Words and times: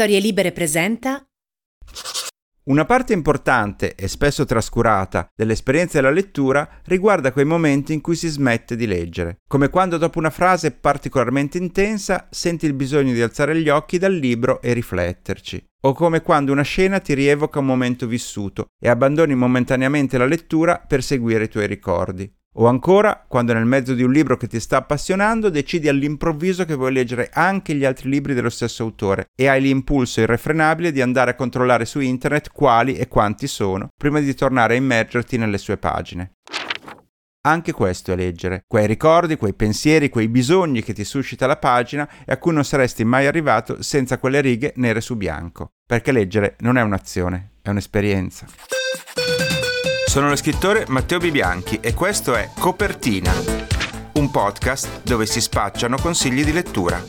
Storie 0.00 0.18
Libere 0.18 0.52
presenta 0.52 1.22
una 2.70 2.86
parte 2.86 3.12
importante 3.12 3.94
e 3.94 4.08
spesso 4.08 4.46
trascurata 4.46 5.28
dell'esperienza 5.36 6.00
della 6.00 6.10
lettura 6.10 6.80
riguarda 6.84 7.32
quei 7.32 7.44
momenti 7.44 7.92
in 7.92 8.00
cui 8.00 8.16
si 8.16 8.28
smette 8.28 8.76
di 8.76 8.86
leggere, 8.86 9.40
come 9.46 9.68
quando 9.68 9.98
dopo 9.98 10.18
una 10.18 10.30
frase 10.30 10.70
particolarmente 10.70 11.58
intensa 11.58 12.28
senti 12.30 12.64
il 12.64 12.72
bisogno 12.72 13.12
di 13.12 13.20
alzare 13.20 13.60
gli 13.60 13.68
occhi 13.68 13.98
dal 13.98 14.14
libro 14.14 14.62
e 14.62 14.72
rifletterci, 14.72 15.62
o 15.82 15.92
come 15.92 16.22
quando 16.22 16.50
una 16.50 16.62
scena 16.62 16.98
ti 17.00 17.12
rievoca 17.12 17.58
un 17.58 17.66
momento 17.66 18.06
vissuto 18.06 18.68
e 18.82 18.88
abbandoni 18.88 19.34
momentaneamente 19.34 20.16
la 20.16 20.24
lettura 20.24 20.78
per 20.78 21.02
seguire 21.02 21.44
i 21.44 21.48
tuoi 21.50 21.66
ricordi. 21.66 22.39
O 22.56 22.66
ancora, 22.66 23.24
quando 23.28 23.52
nel 23.52 23.64
mezzo 23.64 23.94
di 23.94 24.02
un 24.02 24.10
libro 24.10 24.36
che 24.36 24.48
ti 24.48 24.58
sta 24.58 24.78
appassionando 24.78 25.50
decidi 25.50 25.88
all'improvviso 25.88 26.64
che 26.64 26.74
vuoi 26.74 26.92
leggere 26.92 27.30
anche 27.32 27.74
gli 27.74 27.84
altri 27.84 28.08
libri 28.08 28.34
dello 28.34 28.50
stesso 28.50 28.82
autore 28.82 29.26
e 29.40 29.46
hai 29.46 29.62
l'impulso 29.62 30.20
irrefrenabile 30.20 30.90
di 30.90 31.00
andare 31.00 31.30
a 31.30 31.36
controllare 31.36 31.84
su 31.84 32.00
internet 32.00 32.50
quali 32.50 32.96
e 32.96 33.06
quanti 33.06 33.46
sono, 33.46 33.90
prima 33.96 34.18
di 34.18 34.34
tornare 34.34 34.74
a 34.74 34.78
immergerti 34.78 35.36
nelle 35.36 35.58
sue 35.58 35.76
pagine. 35.76 36.32
Anche 37.42 37.72
questo 37.72 38.12
è 38.12 38.16
leggere, 38.16 38.64
quei 38.66 38.86
ricordi, 38.86 39.36
quei 39.36 39.54
pensieri, 39.54 40.10
quei 40.10 40.28
bisogni 40.28 40.82
che 40.82 40.92
ti 40.92 41.04
suscita 41.04 41.46
la 41.46 41.56
pagina 41.56 42.06
e 42.26 42.32
a 42.32 42.36
cui 42.36 42.52
non 42.52 42.64
saresti 42.64 43.04
mai 43.04 43.26
arrivato 43.26 43.80
senza 43.80 44.18
quelle 44.18 44.40
righe 44.40 44.72
nere 44.76 45.00
su 45.00 45.16
bianco. 45.16 45.70
Perché 45.86 46.10
leggere 46.12 46.56
non 46.58 46.76
è 46.76 46.82
un'azione, 46.82 47.52
è 47.62 47.70
un'esperienza. 47.70 48.46
Sono 50.10 50.28
lo 50.28 50.34
scrittore 50.34 50.86
Matteo 50.88 51.18
Bibianchi 51.18 51.78
e 51.80 51.94
questo 51.94 52.34
è 52.34 52.50
Copertina, 52.58 53.30
un 54.14 54.28
podcast 54.32 55.04
dove 55.04 55.24
si 55.24 55.40
spacciano 55.40 55.98
consigli 55.98 56.42
di 56.42 56.52
lettura. 56.52 57.00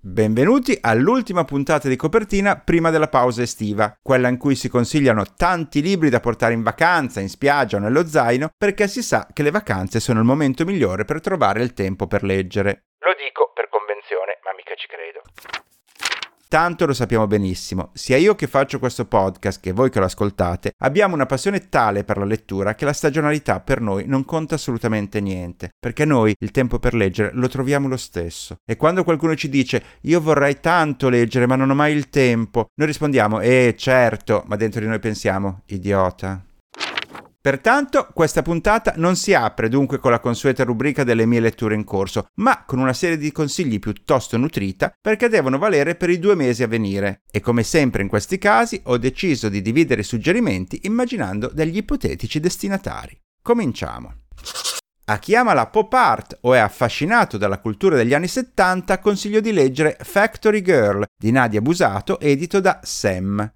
Benvenuti 0.00 0.76
all'ultima 0.80 1.44
puntata 1.44 1.86
di 1.86 1.94
copertina 1.94 2.58
prima 2.58 2.90
della 2.90 3.06
pausa 3.06 3.42
estiva, 3.42 3.96
quella 4.02 4.26
in 4.26 4.36
cui 4.36 4.56
si 4.56 4.68
consigliano 4.68 5.22
tanti 5.36 5.80
libri 5.80 6.10
da 6.10 6.18
portare 6.18 6.54
in 6.54 6.64
vacanza, 6.64 7.20
in 7.20 7.28
spiaggia 7.28 7.76
o 7.76 7.78
nello 7.78 8.04
zaino, 8.08 8.48
perché 8.58 8.88
si 8.88 9.00
sa 9.00 9.28
che 9.32 9.44
le 9.44 9.52
vacanze 9.52 10.00
sono 10.00 10.18
il 10.18 10.24
momento 10.24 10.64
migliore 10.64 11.04
per 11.04 11.20
trovare 11.20 11.62
il 11.62 11.72
tempo 11.72 12.08
per 12.08 12.24
leggere. 12.24 12.86
Lo 12.98 13.14
dico 13.16 13.52
per 13.54 13.68
convenzione, 13.68 14.40
ma 14.42 14.50
mica 14.56 14.74
ci 14.74 14.88
credo. 14.88 15.22
Tanto 16.54 16.86
lo 16.86 16.92
sappiamo 16.92 17.26
benissimo, 17.26 17.90
sia 17.94 18.16
io 18.16 18.36
che 18.36 18.46
faccio 18.46 18.78
questo 18.78 19.06
podcast 19.06 19.58
che 19.60 19.72
voi 19.72 19.90
che 19.90 19.98
lo 19.98 20.04
ascoltate, 20.04 20.70
abbiamo 20.84 21.16
una 21.16 21.26
passione 21.26 21.68
tale 21.68 22.04
per 22.04 22.16
la 22.16 22.24
lettura 22.24 22.76
che 22.76 22.84
la 22.84 22.92
stagionalità 22.92 23.58
per 23.58 23.80
noi 23.80 24.04
non 24.06 24.24
conta 24.24 24.54
assolutamente 24.54 25.20
niente, 25.20 25.70
perché 25.76 26.04
noi 26.04 26.32
il 26.38 26.52
tempo 26.52 26.78
per 26.78 26.94
leggere 26.94 27.30
lo 27.32 27.48
troviamo 27.48 27.88
lo 27.88 27.96
stesso. 27.96 28.54
E 28.64 28.76
quando 28.76 29.02
qualcuno 29.02 29.34
ci 29.34 29.48
dice 29.48 29.82
io 30.02 30.20
vorrei 30.20 30.60
tanto 30.60 31.08
leggere 31.08 31.48
ma 31.48 31.56
non 31.56 31.70
ho 31.70 31.74
mai 31.74 31.92
il 31.92 32.08
tempo, 32.08 32.66
noi 32.76 32.86
rispondiamo 32.86 33.40
eh 33.40 33.74
certo, 33.76 34.44
ma 34.46 34.54
dentro 34.54 34.80
di 34.80 34.86
noi 34.86 35.00
pensiamo 35.00 35.62
idiota. 35.66 36.40
Pertanto 37.44 38.08
questa 38.14 38.40
puntata 38.40 38.94
non 38.96 39.16
si 39.16 39.34
apre 39.34 39.68
dunque 39.68 39.98
con 39.98 40.10
la 40.10 40.18
consueta 40.18 40.64
rubrica 40.64 41.04
delle 41.04 41.26
mie 41.26 41.40
letture 41.40 41.74
in 41.74 41.84
corso, 41.84 42.28
ma 42.36 42.64
con 42.64 42.78
una 42.78 42.94
serie 42.94 43.18
di 43.18 43.30
consigli 43.32 43.78
piuttosto 43.78 44.38
nutrita 44.38 44.90
perché 44.98 45.28
devono 45.28 45.58
valere 45.58 45.94
per 45.94 46.08
i 46.08 46.18
due 46.18 46.36
mesi 46.36 46.62
a 46.62 46.66
venire. 46.66 47.20
E 47.30 47.40
come 47.40 47.62
sempre 47.62 48.00
in 48.00 48.08
questi 48.08 48.38
casi 48.38 48.80
ho 48.84 48.96
deciso 48.96 49.50
di 49.50 49.60
dividere 49.60 50.00
i 50.00 50.04
suggerimenti 50.04 50.80
immaginando 50.84 51.50
degli 51.52 51.76
ipotetici 51.76 52.40
destinatari. 52.40 53.20
Cominciamo. 53.42 54.22
A 55.04 55.18
chi 55.18 55.36
ama 55.36 55.52
la 55.52 55.66
pop 55.66 55.92
art 55.92 56.38
o 56.40 56.54
è 56.54 56.58
affascinato 56.58 57.36
dalla 57.36 57.60
cultura 57.60 57.94
degli 57.94 58.14
anni 58.14 58.26
70 58.26 58.98
consiglio 59.00 59.40
di 59.40 59.52
leggere 59.52 59.98
Factory 60.00 60.62
Girl 60.62 61.04
di 61.14 61.30
Nadia 61.30 61.60
Busato 61.60 62.18
edito 62.20 62.60
da 62.60 62.80
Sam. 62.82 63.52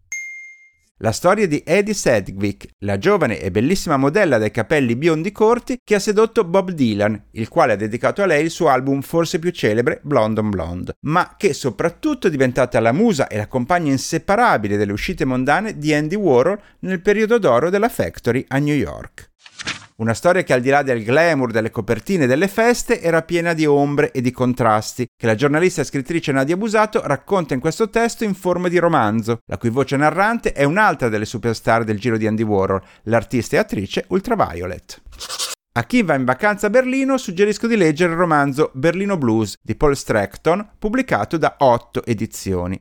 La 1.00 1.12
storia 1.12 1.47
di 1.47 1.62
Eddie 1.64 1.94
Sedgwick, 1.94 2.70
la 2.78 2.98
giovane 2.98 3.38
e 3.38 3.53
bellissima 3.53 3.97
modella 3.97 4.36
dai 4.36 4.50
capelli 4.50 4.97
biondi 4.97 5.31
corti 5.31 5.78
che 5.84 5.94
ha 5.94 6.00
sedotto 6.00 6.42
Bob 6.42 6.72
Dylan, 6.72 7.26
il 7.32 7.47
quale 7.47 7.75
ha 7.75 7.76
dedicato 7.76 8.20
a 8.20 8.26
lei 8.26 8.42
il 8.42 8.50
suo 8.50 8.66
album 8.66 9.00
forse 9.03 9.38
più 9.38 9.53
celebre, 9.53 10.00
Blonde 10.03 10.41
on 10.41 10.50
Blonde, 10.50 10.94
ma 11.03 11.37
che 11.37 11.53
soprattutto 11.53 12.26
è 12.26 12.31
diventata 12.31 12.81
la 12.81 12.91
musa 12.91 13.28
e 13.28 13.37
la 13.37 13.47
compagna 13.47 13.92
inseparabile 13.92 14.76
delle 14.76 14.91
uscite 14.91 15.25
mondane 15.25 15.78
di 15.78 15.94
Andy 15.94 16.16
Warhol 16.16 16.60
nel 16.81 17.00
periodo 17.00 17.38
d'oro 17.38 17.70
della 17.70 17.88
Factory 17.88 18.44
a 18.48 18.58
New 18.58 18.75
York. 18.75 19.31
Una 20.00 20.14
storia 20.14 20.44
che 20.44 20.53
al 20.53 20.60
di 20.60 20.69
là 20.69 20.82
del 20.82 21.03
glamour 21.03 21.50
delle 21.50 21.72
copertine 21.72 22.28
delle 22.28 22.47
feste 22.47 23.03
era 23.03 23.22
piena 23.22 23.53
di 23.53 23.66
ombre 23.66 24.12
e 24.12 24.20
di 24.20 24.31
contrasti, 24.31 25.09
che 25.16 25.26
la 25.26 25.34
giornalista 25.34 25.81
e 25.81 25.84
scrittrice 25.84 26.31
Nadia 26.31 26.56
Busato 26.56 27.04
racconta 27.04 27.54
in 27.54 27.59
questo 27.59 27.91
testo 27.91 28.22
in 28.22 28.34
forma 28.34 28.69
di 28.69 28.78
romanzo, 28.78 29.41
la 29.47 29.58
cui 29.58 29.70
voce 29.70 29.97
narrante 29.97 30.53
è 30.53 30.62
un'altra 30.62 31.08
delle 31.08 31.25
superstar 31.25 31.82
del 31.82 31.98
giro 31.98 32.16
di 32.16 32.28
Andy 32.28 32.44
Warhol, 32.44 32.81
l'artista 33.04 33.56
e 33.56 33.58
attrice 33.58 34.04
Ultraviolet. 34.06 35.03
A 35.72 35.82
chi 35.82 36.04
va 36.04 36.14
in 36.14 36.25
vacanza 36.25 36.69
a 36.69 36.70
Berlino 36.70 37.19
suggerisco 37.19 37.66
di 37.66 37.76
leggere 37.76 38.12
il 38.12 38.19
romanzo 38.19 38.70
Berlino 38.75 39.16
Blues 39.16 39.56
di 39.60 39.75
Paul 39.75 39.97
Stratton, 39.97 40.75
pubblicato 40.78 41.37
da 41.38 41.56
otto 41.58 42.04
edizioni. 42.04 42.81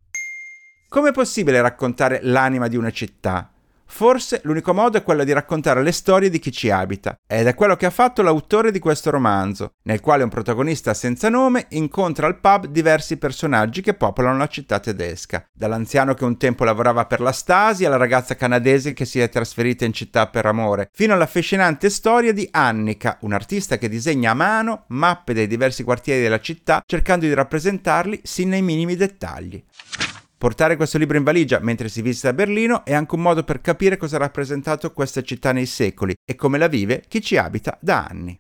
Com'è 0.88 1.11
possibile 1.11 1.61
raccontare 1.61 2.19
l'anima 2.22 2.67
di 2.67 2.77
una 2.77 2.91
città? 2.91 3.53
Forse 3.90 4.42
l'unico 4.44 4.74
modo 4.74 4.98
è 4.98 5.03
quello 5.03 5.24
di 5.24 5.31
raccontare 5.31 5.81
le 5.81 5.92
storie 5.92 6.30
di 6.30 6.40
chi 6.40 6.52
ci 6.52 6.70
abita, 6.70 7.18
ed 7.25 7.48
è 7.48 7.56
quello 7.56 7.75
che 7.75 7.86
ha 7.86 7.90
fatto 7.90 8.22
l'autore 8.22 8.72
di 8.72 8.80
questo 8.80 9.09
romanzo, 9.09 9.74
nel 9.84 10.02
quale 10.02 10.24
un 10.24 10.30
protagonista 10.30 10.94
senza 10.94 11.30
nome 11.30 11.66
incontra 11.70 12.28
al 12.28 12.40
pub 12.40 12.68
diversi 12.68 13.18
personaggi 13.18 13.81
che 13.81 13.94
popolano 13.94 14.38
la 14.38 14.48
città 14.48 14.80
tedesca, 14.80 15.48
dall'anziano 15.53 16.14
che 16.14 16.25
un 16.25 16.38
tempo 16.38 16.64
lavorava 16.64 17.06
per 17.06 17.22
la 17.22 17.31
Stasi 17.31 17.86
alla 17.86 17.98
ragazza 17.98 18.36
canadese 18.36 18.94
che 18.94 19.06
si 19.06 19.20
è 19.20 19.30
trasferita 19.30 19.86
in 19.86 19.94
città 19.94 20.28
per 20.28 20.46
amore, 20.46 20.90
fino 20.94 21.14
all'affascinante 21.14 21.90
storia 21.90 22.34
di 22.34 22.48
Annika, 22.52 23.18
un 23.22 23.34
artista 23.34 23.78
che 23.78 23.90
disegna 23.90 24.31
a 24.31 24.36
mano 24.36 24.84
mappe 24.88 25.34
dei 25.34 25.48
diversi 25.48 25.84
quartieri 25.84 26.22
della 26.22 26.40
città 26.40 26.84
cercando 26.86 27.25
di 27.25 27.34
rappresentarli 27.34 28.22
sin 28.24 28.50
nei 28.50 28.62
minimi 28.62 28.96
dettagli. 28.96 29.64
Portare 30.38 30.75
questo 30.75 31.00
libro 31.00 31.18
in 31.18 31.24
valigia 31.24 31.59
mentre 31.59 31.90
si 31.90 32.03
visita 32.03 32.31
Berlino 32.31 32.86
è 32.86 32.94
anche 32.94 33.16
un 33.16 33.22
modo 33.22 33.44
per 33.44 33.59
capire 33.59 33.98
cosa 33.98 34.18
ha 34.18 34.20
rappresentato 34.20 34.92
questa 34.92 35.24
città 35.24 35.52
nei 35.52 35.66
secoli 35.66 36.14
e 36.24 36.36
come 36.36 36.59
la 36.59 36.68
vive 36.68 37.03
chi 37.08 37.22
ci 37.22 37.38
abita 37.38 37.75
da 37.81 38.06
anni. 38.08 38.40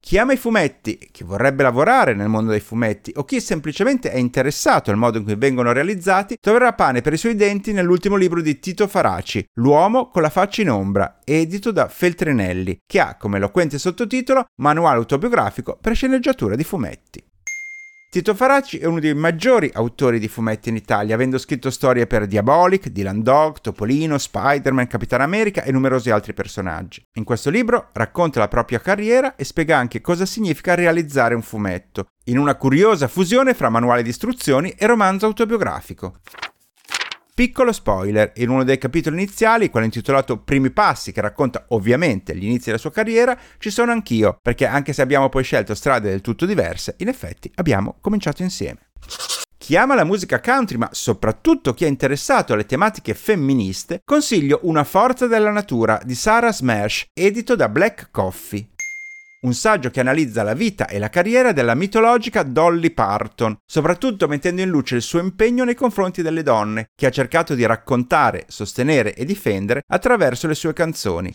Chi 0.00 0.16
ama 0.16 0.32
i 0.32 0.38
fumetti, 0.38 1.10
chi 1.12 1.22
vorrebbe 1.22 1.62
lavorare 1.62 2.14
nel 2.14 2.28
mondo 2.28 2.50
dei 2.50 2.60
fumetti 2.60 3.12
o 3.16 3.24
chi 3.24 3.38
semplicemente 3.38 4.10
è 4.10 4.16
interessato 4.16 4.90
al 4.90 4.96
modo 4.96 5.18
in 5.18 5.24
cui 5.24 5.36
vengono 5.36 5.72
realizzati, 5.72 6.36
troverà 6.40 6.72
pane 6.72 7.02
per 7.02 7.12
i 7.12 7.18
suoi 7.18 7.36
denti 7.36 7.72
nell'ultimo 7.72 8.16
libro 8.16 8.40
di 8.40 8.58
Tito 8.58 8.88
Faraci, 8.88 9.44
L'uomo 9.58 10.08
con 10.08 10.22
la 10.22 10.30
faccia 10.30 10.62
in 10.62 10.70
ombra, 10.70 11.20
edito 11.22 11.70
da 11.70 11.86
Feltrinelli, 11.86 12.78
che 12.86 12.98
ha 12.98 13.16
come 13.16 13.36
eloquente 13.36 13.78
sottotitolo 13.78 14.46
Manuale 14.62 14.96
autobiografico 14.96 15.78
per 15.78 15.94
sceneggiatura 15.94 16.56
di 16.56 16.64
fumetti. 16.64 17.29
Tito 18.10 18.34
Faracci 18.34 18.78
è 18.78 18.86
uno 18.86 18.98
dei 18.98 19.14
maggiori 19.14 19.70
autori 19.72 20.18
di 20.18 20.26
fumetti 20.26 20.68
in 20.68 20.74
Italia, 20.74 21.14
avendo 21.14 21.38
scritto 21.38 21.70
storie 21.70 22.08
per 22.08 22.26
Diabolic, 22.26 22.88
Dylan 22.88 23.22
Dog, 23.22 23.60
Topolino, 23.60 24.18
Spider-Man, 24.18 24.88
Capitan 24.88 25.20
America 25.20 25.62
e 25.62 25.70
numerosi 25.70 26.10
altri 26.10 26.34
personaggi. 26.34 27.00
In 27.18 27.22
questo 27.22 27.50
libro 27.50 27.90
racconta 27.92 28.40
la 28.40 28.48
propria 28.48 28.80
carriera 28.80 29.36
e 29.36 29.44
spiega 29.44 29.78
anche 29.78 30.00
cosa 30.00 30.26
significa 30.26 30.74
realizzare 30.74 31.36
un 31.36 31.42
fumetto, 31.42 32.08
in 32.24 32.38
una 32.38 32.56
curiosa 32.56 33.06
fusione 33.06 33.54
fra 33.54 33.68
manuale 33.68 34.02
di 34.02 34.08
istruzioni 34.08 34.70
e 34.70 34.86
romanzo 34.86 35.26
autobiografico. 35.26 36.14
Piccolo 37.40 37.72
spoiler, 37.72 38.32
in 38.34 38.50
uno 38.50 38.64
dei 38.64 38.76
capitoli 38.76 39.16
iniziali, 39.16 39.70
quello 39.70 39.86
intitolato 39.86 40.36
Primi 40.40 40.70
passi, 40.70 41.10
che 41.10 41.22
racconta 41.22 41.64
ovviamente 41.68 42.36
gli 42.36 42.44
inizi 42.44 42.66
della 42.66 42.76
sua 42.76 42.90
carriera, 42.90 43.34
ci 43.56 43.70
sono 43.70 43.92
anch'io, 43.92 44.36
perché 44.42 44.66
anche 44.66 44.92
se 44.92 45.00
abbiamo 45.00 45.30
poi 45.30 45.42
scelto 45.42 45.74
strade 45.74 46.10
del 46.10 46.20
tutto 46.20 46.44
diverse, 46.44 46.96
in 46.98 47.08
effetti 47.08 47.50
abbiamo 47.54 47.96
cominciato 48.02 48.42
insieme. 48.42 48.90
Chi 49.56 49.74
ama 49.74 49.94
la 49.94 50.04
musica 50.04 50.38
country, 50.38 50.76
ma 50.76 50.90
soprattutto 50.92 51.72
chi 51.72 51.86
è 51.86 51.88
interessato 51.88 52.52
alle 52.52 52.66
tematiche 52.66 53.14
femministe, 53.14 54.02
consiglio 54.04 54.58
Una 54.64 54.84
forza 54.84 55.26
della 55.26 55.50
natura 55.50 55.98
di 56.04 56.14
Sarah 56.14 56.52
Smash, 56.52 57.06
edito 57.14 57.56
da 57.56 57.70
Black 57.70 58.08
Coffee 58.10 58.68
un 59.42 59.54
saggio 59.54 59.90
che 59.90 60.00
analizza 60.00 60.42
la 60.42 60.54
vita 60.54 60.86
e 60.86 60.98
la 60.98 61.08
carriera 61.08 61.52
della 61.52 61.74
mitologica 61.74 62.42
Dolly 62.42 62.90
Parton, 62.90 63.56
soprattutto 63.64 64.28
mettendo 64.28 64.60
in 64.60 64.68
luce 64.68 64.96
il 64.96 65.02
suo 65.02 65.20
impegno 65.20 65.64
nei 65.64 65.74
confronti 65.74 66.22
delle 66.22 66.42
donne, 66.42 66.88
che 66.94 67.06
ha 67.06 67.10
cercato 67.10 67.54
di 67.54 67.64
raccontare, 67.64 68.44
sostenere 68.48 69.14
e 69.14 69.24
difendere 69.24 69.82
attraverso 69.86 70.46
le 70.46 70.54
sue 70.54 70.72
canzoni. 70.72 71.34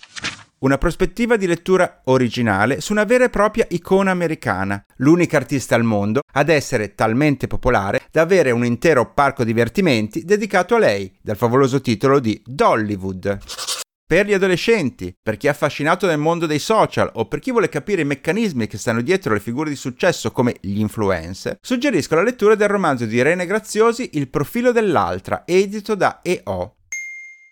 Una 0.57 0.77
prospettiva 0.77 1.35
di 1.35 1.47
lettura 1.47 2.01
originale 2.05 2.79
su 2.79 2.91
una 2.91 3.03
vera 3.03 3.25
e 3.25 3.29
propria 3.29 3.65
icona 3.69 4.11
americana, 4.11 4.83
l'unica 4.97 5.37
artista 5.37 5.75
al 5.75 5.83
mondo 5.83 6.21
ad 6.33 6.49
essere 6.49 6.95
talmente 6.95 7.47
popolare 7.47 8.01
da 8.11 8.21
avere 8.21 8.51
un 8.51 8.65
intero 8.65 9.13
parco 9.13 9.43
divertimenti 9.43 10.23
dedicato 10.23 10.75
a 10.75 10.79
lei, 10.79 11.13
dal 11.21 11.37
favoloso 11.37 11.81
titolo 11.81 12.19
di 12.19 12.41
Dollywood. 12.45 13.74
Per 14.07 14.27
gli 14.27 14.33
adolescenti, 14.33 15.15
per 15.19 15.35
chi 15.35 15.47
è 15.47 15.49
affascinato 15.49 16.05
dal 16.05 16.19
mondo 16.19 16.45
dei 16.45 16.59
social 16.59 17.09
o 17.15 17.27
per 17.27 17.39
chi 17.39 17.49
vuole 17.49 17.69
capire 17.69 18.03
i 18.03 18.05
meccanismi 18.05 18.67
che 18.67 18.77
stanno 18.77 19.01
dietro 19.01 19.33
le 19.33 19.39
figure 19.39 19.69
di 19.69 19.75
successo 19.75 20.31
come 20.31 20.57
gli 20.61 20.79
influencer, 20.79 21.57
suggerisco 21.59 22.13
la 22.13 22.21
lettura 22.21 22.53
del 22.53 22.67
romanzo 22.67 23.05
di 23.05 23.15
Irene 23.15 23.47
Graziosi 23.47 24.11
Il 24.13 24.29
profilo 24.29 24.71
dell'altra, 24.71 25.41
edito 25.45 25.95
da 25.95 26.19
EO. 26.21 26.75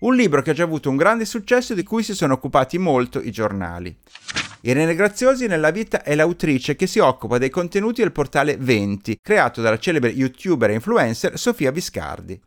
Un 0.02 0.16
libro 0.16 0.44
che 0.44 0.52
ha 0.52 0.54
già 0.54 0.64
avuto 0.64 0.92
un 0.92 0.96
grande 0.96 1.26
successo 1.26 1.74
e 1.74 1.76
di 1.76 1.84
cui 1.84 2.04
si 2.04 2.14
sono 2.14 2.34
occupati 2.34 2.78
molto 2.78 3.20
i 3.20 3.32
giornali. 3.32 3.96
Irene 4.62 4.94
Graziosi 4.94 5.48
nella 5.48 5.72
vita 5.72 6.04
è 6.04 6.14
l'autrice 6.14 6.76
che 6.76 6.86
si 6.86 7.00
occupa 7.00 7.40
dei 7.40 7.50
contenuti 7.50 8.02
del 8.02 8.12
portale 8.12 8.58
20, 8.58 9.20
creato 9.22 9.62
dalla 9.62 9.80
celebre 9.80 10.12
youtuber 10.12 10.70
e 10.70 10.74
influencer 10.74 11.38
Sofia 11.40 11.72
Viscardi. 11.72 12.40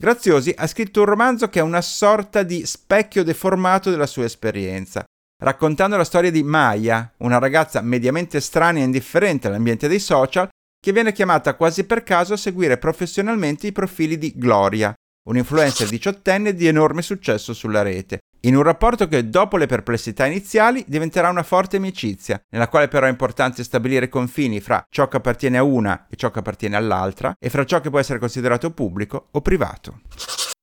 Graziosi 0.00 0.50
ha 0.56 0.66
scritto 0.66 1.00
un 1.00 1.06
romanzo 1.06 1.50
che 1.50 1.58
è 1.58 1.62
una 1.62 1.82
sorta 1.82 2.42
di 2.42 2.64
specchio 2.64 3.22
deformato 3.22 3.90
della 3.90 4.06
sua 4.06 4.24
esperienza, 4.24 5.04
raccontando 5.44 5.98
la 5.98 6.04
storia 6.04 6.30
di 6.30 6.42
Maya, 6.42 7.12
una 7.18 7.36
ragazza 7.36 7.82
mediamente 7.82 8.38
estranea 8.38 8.80
e 8.80 8.86
indifferente 8.86 9.46
all'ambiente 9.46 9.88
dei 9.88 9.98
social, 9.98 10.48
che 10.80 10.92
viene 10.92 11.12
chiamata 11.12 11.54
quasi 11.54 11.84
per 11.84 12.02
caso 12.02 12.32
a 12.32 12.38
seguire 12.38 12.78
professionalmente 12.78 13.66
i 13.66 13.72
profili 13.72 14.16
di 14.16 14.32
Gloria, 14.34 14.94
un 15.28 15.36
influencer 15.36 15.86
diciottenne 15.86 16.54
di 16.54 16.66
enorme 16.66 17.02
successo 17.02 17.52
sulla 17.52 17.82
rete, 17.82 18.20
in 18.42 18.56
un 18.56 18.62
rapporto 18.62 19.06
che 19.06 19.28
dopo 19.28 19.58
le 19.58 19.66
perplessità 19.66 20.24
iniziali 20.24 20.82
diventerà 20.86 21.28
una 21.28 21.42
forte 21.42 21.76
amicizia, 21.76 22.42
nella 22.50 22.68
quale 22.68 22.88
però 22.88 23.06
è 23.06 23.10
importante 23.10 23.62
stabilire 23.62 24.08
confini 24.08 24.60
fra 24.60 24.82
ciò 24.88 25.08
che 25.08 25.18
appartiene 25.18 25.58
a 25.58 25.62
una 25.62 26.06
e 26.08 26.16
ciò 26.16 26.30
che 26.30 26.38
appartiene 26.38 26.76
all'altra, 26.76 27.34
e 27.38 27.50
fra 27.50 27.66
ciò 27.66 27.80
che 27.80 27.90
può 27.90 27.98
essere 27.98 28.18
considerato 28.18 28.70
pubblico 28.70 29.28
o 29.32 29.42
privato. 29.42 30.00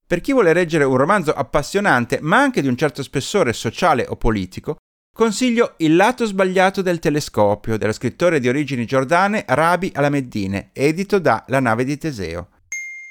Per 0.07 0.21
chi 0.21 0.31
vuole 0.31 0.53
leggere 0.53 0.85
un 0.85 0.97
romanzo 0.97 1.33
appassionante, 1.33 2.17
ma 2.21 2.39
anche 2.39 2.61
di 2.61 2.67
un 2.67 2.77
certo 2.77 3.03
spessore 3.03 3.53
sociale 3.53 4.05
o 4.07 4.15
politico, 4.15 4.77
consiglio 5.13 5.73
Il 5.77 5.95
lato 5.95 6.25
sbagliato 6.25 6.81
del 6.81 6.99
telescopio 6.99 7.77
dello 7.77 7.91
scrittore 7.91 8.39
di 8.39 8.47
origini 8.47 8.85
giordane 8.85 9.43
Rabi 9.47 9.91
Alameddine, 9.93 10.69
edito 10.73 11.19
da 11.19 11.43
La 11.47 11.59
nave 11.59 11.83
di 11.83 11.97
Teseo 11.97 12.49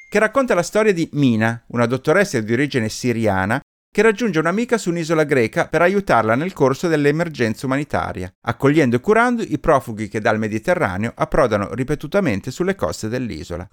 che 0.09 0.21
racconta 0.21 0.55
la 0.55 0.63
storia 0.63 0.93
di 0.93 1.09
Mina, 1.13 1.65
una 1.69 1.85
dottoressa 1.85 2.41
di 2.41 2.53
origine 2.53 2.89
siriana 2.89 3.61
che 3.96 4.02
raggiunge 4.02 4.40
un'amica 4.40 4.76
su 4.76 4.90
un'isola 4.90 5.25
greca 5.25 5.69
per 5.69 5.81
aiutarla 5.81 6.34
nel 6.34 6.52
corso 6.52 6.87
dell'emergenza 6.87 7.64
umanitaria, 7.64 8.31
accogliendo 8.43 8.96
e 8.96 9.00
curando 9.00 9.40
i 9.40 9.58
profughi 9.58 10.08
che 10.08 10.20
dal 10.20 10.38
Mediterraneo 10.38 11.12
approdano 11.14 11.72
ripetutamente 11.72 12.50
sulle 12.50 12.75
coste 12.75 13.08
dell'isola. 13.08 13.66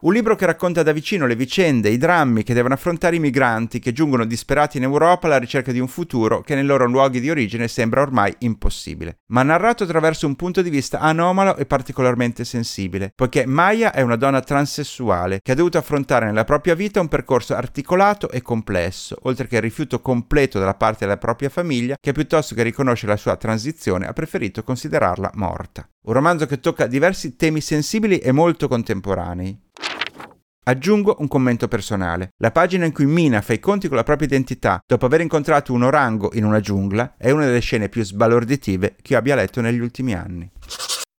Un 0.00 0.12
libro 0.12 0.36
che 0.36 0.46
racconta 0.46 0.84
da 0.84 0.92
vicino 0.92 1.26
le 1.26 1.34
vicende, 1.34 1.88
i 1.88 1.96
drammi 1.96 2.44
che 2.44 2.54
devono 2.54 2.74
affrontare 2.74 3.16
i 3.16 3.18
migranti 3.18 3.80
che 3.80 3.90
giungono 3.90 4.24
disperati 4.24 4.76
in 4.76 4.84
Europa 4.84 5.26
alla 5.26 5.38
ricerca 5.38 5.72
di 5.72 5.80
un 5.80 5.88
futuro 5.88 6.40
che 6.42 6.54
nei 6.54 6.62
loro 6.62 6.86
luoghi 6.86 7.18
di 7.18 7.28
origine 7.28 7.66
sembra 7.66 8.02
ormai 8.02 8.32
impossibile, 8.38 9.18
ma 9.32 9.42
narrato 9.42 9.82
attraverso 9.82 10.28
un 10.28 10.36
punto 10.36 10.62
di 10.62 10.70
vista 10.70 11.00
anomalo 11.00 11.56
e 11.56 11.66
particolarmente 11.66 12.44
sensibile, 12.44 13.10
poiché 13.12 13.44
Maya 13.44 13.90
è 13.90 14.00
una 14.00 14.14
donna 14.14 14.40
transessuale 14.40 15.40
che 15.42 15.50
ha 15.50 15.56
dovuto 15.56 15.78
affrontare 15.78 16.26
nella 16.26 16.44
propria 16.44 16.76
vita 16.76 17.00
un 17.00 17.08
percorso 17.08 17.56
articolato 17.56 18.30
e 18.30 18.40
complesso, 18.40 19.16
oltre 19.22 19.48
che 19.48 19.56
il 19.56 19.62
rifiuto 19.62 20.00
completo 20.00 20.60
da 20.60 20.74
parte 20.74 21.06
della 21.06 21.18
propria 21.18 21.48
famiglia 21.48 21.96
che 22.00 22.12
piuttosto 22.12 22.54
che 22.54 22.62
riconoscere 22.62 23.10
la 23.10 23.18
sua 23.18 23.34
transizione 23.34 24.06
ha 24.06 24.12
preferito 24.12 24.62
considerarla 24.62 25.32
morta. 25.34 25.88
Un 26.06 26.12
romanzo 26.12 26.46
che 26.46 26.60
tocca 26.60 26.86
diversi 26.86 27.34
temi 27.34 27.60
sensibili 27.60 28.18
e 28.18 28.30
molto 28.30 28.68
contemporanei. 28.68 29.66
Aggiungo 30.64 31.16
un 31.18 31.28
commento 31.28 31.66
personale. 31.66 32.30
La 32.36 32.50
pagina 32.50 32.84
in 32.84 32.92
cui 32.92 33.06
Mina 33.06 33.40
fa 33.40 33.54
i 33.54 33.58
conti 33.58 33.88
con 33.88 33.96
la 33.96 34.04
propria 34.04 34.28
identità 34.28 34.80
dopo 34.86 35.06
aver 35.06 35.22
incontrato 35.22 35.72
un 35.72 35.82
orango 35.82 36.30
in 36.34 36.44
una 36.44 36.60
giungla 36.60 37.14
è 37.16 37.30
una 37.30 37.46
delle 37.46 37.60
scene 37.60 37.88
più 37.88 38.04
sbalorditive 38.04 38.96
che 39.00 39.14
io 39.14 39.18
abbia 39.18 39.34
letto 39.34 39.60
negli 39.60 39.80
ultimi 39.80 40.14
anni. 40.14 40.50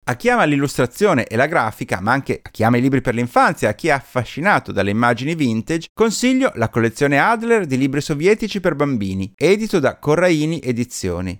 A 0.06 0.16
chi 0.16 0.30
ama 0.30 0.46
l'illustrazione 0.46 1.28
e 1.28 1.36
la 1.36 1.46
grafica, 1.46 2.00
ma 2.00 2.12
anche 2.12 2.40
a 2.42 2.50
chi 2.50 2.64
ama 2.64 2.78
i 2.78 2.82
libri 2.82 3.02
per 3.02 3.14
l'infanzia, 3.14 3.70
a 3.70 3.74
chi 3.74 3.90
è 3.90 3.92
affascinato 3.92 4.72
dalle 4.72 4.90
immagini 4.90 5.36
vintage, 5.36 5.90
consiglio 5.94 6.52
la 6.56 6.70
collezione 6.70 7.20
Adler 7.20 7.66
di 7.66 7.78
libri 7.78 8.02
sovietici 8.02 8.60
per 8.60 8.74
bambini, 8.74 9.34
edito 9.36 9.80
da 9.80 10.00
Corraini 10.00 10.62
Edizioni. 10.64 11.40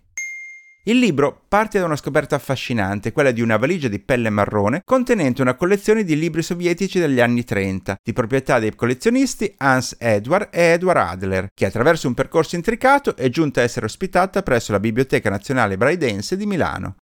Il 0.84 0.98
libro 0.98 1.42
parte 1.50 1.78
da 1.78 1.86
una 1.86 1.98
scoperta 1.98 2.38
affascinante, 2.38 3.12
quella 3.12 3.32
di 3.32 3.42
una 3.42 3.58
valigia 3.58 3.90
di 3.90 4.00
pelle 4.00 4.30
marrone 4.30 4.82
contenente 4.86 5.42
una 5.42 5.56
collezione 5.56 6.06
di 6.06 6.18
libri 6.18 6.42
sovietici 6.42 7.00
degli 7.00 7.20
anni 7.20 7.44
30, 7.44 7.98
di 8.02 8.14
proprietà 8.14 8.60
dei 8.60 8.74
collezionisti 8.74 9.54
Hans 9.58 9.98
Edward 10.00 10.48
e 10.52 10.62
Edward 10.72 10.98
Adler, 10.98 11.50
che 11.54 11.66
attraverso 11.66 12.08
un 12.08 12.14
percorso 12.14 12.56
intricato 12.56 13.18
è 13.18 13.28
giunta 13.30 13.60
a 13.60 13.66
essere 13.66 13.88
ospitata 13.88 14.42
presso 14.42 14.72
la 14.72 14.80
Biblioteca 14.80 15.30
Nazionale 15.30 15.76
Braidense 15.76 16.38
di 16.38 16.46
Milano. 16.46 16.96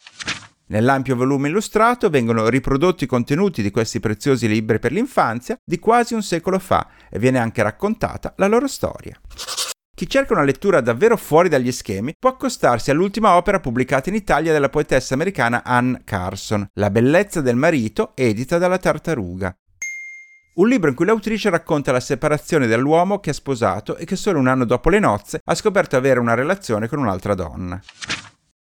Nell'ampio 0.68 1.14
volume 1.14 1.48
illustrato 1.48 2.08
vengono 2.08 2.48
riprodotti 2.48 3.04
i 3.04 3.06
contenuti 3.06 3.60
di 3.60 3.70
questi 3.70 4.00
preziosi 4.00 4.48
libri 4.48 4.78
per 4.78 4.90
l'infanzia 4.90 5.56
di 5.62 5.78
quasi 5.78 6.14
un 6.14 6.22
secolo 6.22 6.58
fa 6.58 6.88
e 7.10 7.18
viene 7.18 7.38
anche 7.38 7.62
raccontata 7.62 8.32
la 8.38 8.46
loro 8.46 8.66
storia. 8.66 9.20
Chi 9.96 10.06
cerca 10.06 10.34
una 10.34 10.42
lettura 10.42 10.82
davvero 10.82 11.16
fuori 11.16 11.48
dagli 11.48 11.72
schemi 11.72 12.14
può 12.18 12.28
accostarsi 12.28 12.90
all'ultima 12.90 13.34
opera 13.36 13.60
pubblicata 13.60 14.10
in 14.10 14.14
Italia 14.14 14.52
dalla 14.52 14.68
poetessa 14.68 15.14
americana 15.14 15.64
Anne 15.64 16.02
Carson, 16.04 16.68
La 16.74 16.90
bellezza 16.90 17.40
del 17.40 17.56
marito, 17.56 18.12
edita 18.14 18.58
dalla 18.58 18.76
Tartaruga. 18.76 19.56
Un 20.56 20.68
libro 20.68 20.90
in 20.90 20.94
cui 20.94 21.06
l'autrice 21.06 21.48
racconta 21.48 21.92
la 21.92 22.00
separazione 22.00 22.66
dell'uomo 22.66 23.20
che 23.20 23.30
ha 23.30 23.32
sposato 23.32 23.96
e 23.96 24.04
che 24.04 24.16
solo 24.16 24.38
un 24.38 24.48
anno 24.48 24.66
dopo 24.66 24.90
le 24.90 24.98
nozze 24.98 25.40
ha 25.42 25.54
scoperto 25.54 25.96
avere 25.96 26.20
una 26.20 26.34
relazione 26.34 26.88
con 26.88 26.98
un'altra 26.98 27.34
donna. 27.34 27.80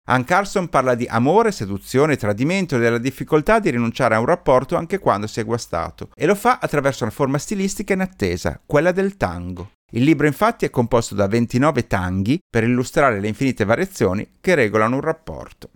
Anne 0.06 0.24
Carson 0.24 0.70
parla 0.70 0.96
di 0.96 1.06
amore, 1.06 1.52
seduzione, 1.52 2.16
tradimento 2.16 2.78
e 2.78 2.80
della 2.80 2.98
difficoltà 2.98 3.60
di 3.60 3.72
rinunciare 3.72 4.16
a 4.16 4.20
un 4.20 4.26
rapporto 4.26 4.78
anche 4.78 5.00
quando 5.00 5.28
si 5.28 5.42
è 5.42 5.44
guastato, 5.44 6.12
e 6.16 6.28
lo 6.28 6.36
fa 6.36 6.60
attraverso 6.62 7.04
una 7.04 7.12
forma 7.12 7.38
stilistica 7.38 7.92
inattesa, 7.92 8.62
quella 8.66 8.94
del 8.94 9.18
tango. 9.18 9.72
Il 9.96 10.04
libro 10.04 10.28
infatti 10.28 10.66
è 10.66 10.70
composto 10.70 11.16
da 11.16 11.26
29 11.26 11.88
tanghi 11.88 12.38
per 12.50 12.64
illustrare 12.64 13.22
le 13.22 13.30
infinite 13.30 13.64
variazioni 13.64 14.28
che 14.42 14.54
regolano 14.54 14.96
un 14.96 15.02
rapporto. 15.02 15.70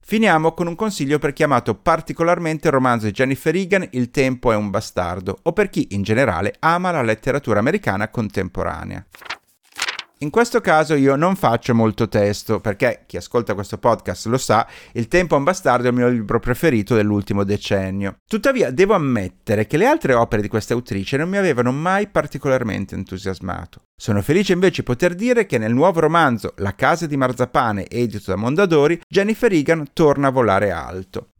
Finiamo 0.00 0.52
con 0.52 0.68
un 0.68 0.76
consiglio 0.76 1.18
per 1.18 1.32
chi 1.32 1.42
ha 1.42 1.46
amato 1.46 1.74
particolarmente 1.74 2.68
il 2.68 2.74
romanzo 2.74 3.06
di 3.06 3.12
Jennifer 3.12 3.52
Egan 3.56 3.88
Il 3.90 4.10
tempo 4.10 4.52
è 4.52 4.54
un 4.54 4.70
bastardo 4.70 5.38
o 5.42 5.52
per 5.52 5.68
chi 5.68 5.88
in 5.90 6.02
generale 6.02 6.54
ama 6.60 6.92
la 6.92 7.02
letteratura 7.02 7.58
americana 7.58 8.08
contemporanea. 8.08 9.04
In 10.24 10.30
questo 10.30 10.62
caso 10.62 10.94
io 10.94 11.16
non 11.16 11.36
faccio 11.36 11.74
molto 11.74 12.08
testo, 12.08 12.58
perché 12.58 13.02
chi 13.04 13.18
ascolta 13.18 13.52
questo 13.52 13.76
podcast 13.76 14.24
lo 14.24 14.38
sa, 14.38 14.66
Il 14.92 15.06
tempo 15.06 15.34
è 15.34 15.38
un 15.38 15.44
bastardo 15.44 15.84
è 15.84 15.90
il 15.90 15.94
mio 15.94 16.08
libro 16.08 16.40
preferito 16.40 16.94
dell'ultimo 16.94 17.44
decennio. 17.44 18.16
Tuttavia 18.26 18.70
devo 18.70 18.94
ammettere 18.94 19.66
che 19.66 19.76
le 19.76 19.84
altre 19.84 20.14
opere 20.14 20.40
di 20.40 20.48
questa 20.48 20.72
autrice 20.72 21.18
non 21.18 21.28
mi 21.28 21.36
avevano 21.36 21.72
mai 21.72 22.08
particolarmente 22.08 22.94
entusiasmato. 22.94 23.82
Sono 23.94 24.22
felice 24.22 24.54
invece 24.54 24.80
di 24.80 24.86
poter 24.86 25.14
dire 25.14 25.44
che 25.44 25.58
nel 25.58 25.74
nuovo 25.74 26.00
romanzo 26.00 26.54
La 26.56 26.74
casa 26.74 27.04
di 27.04 27.18
Marzapane, 27.18 27.86
edito 27.86 28.30
da 28.30 28.36
Mondadori, 28.36 28.98
Jennifer 29.06 29.52
Egan 29.52 29.88
torna 29.92 30.28
a 30.28 30.32
volare 30.32 30.70
alto. 30.70 31.33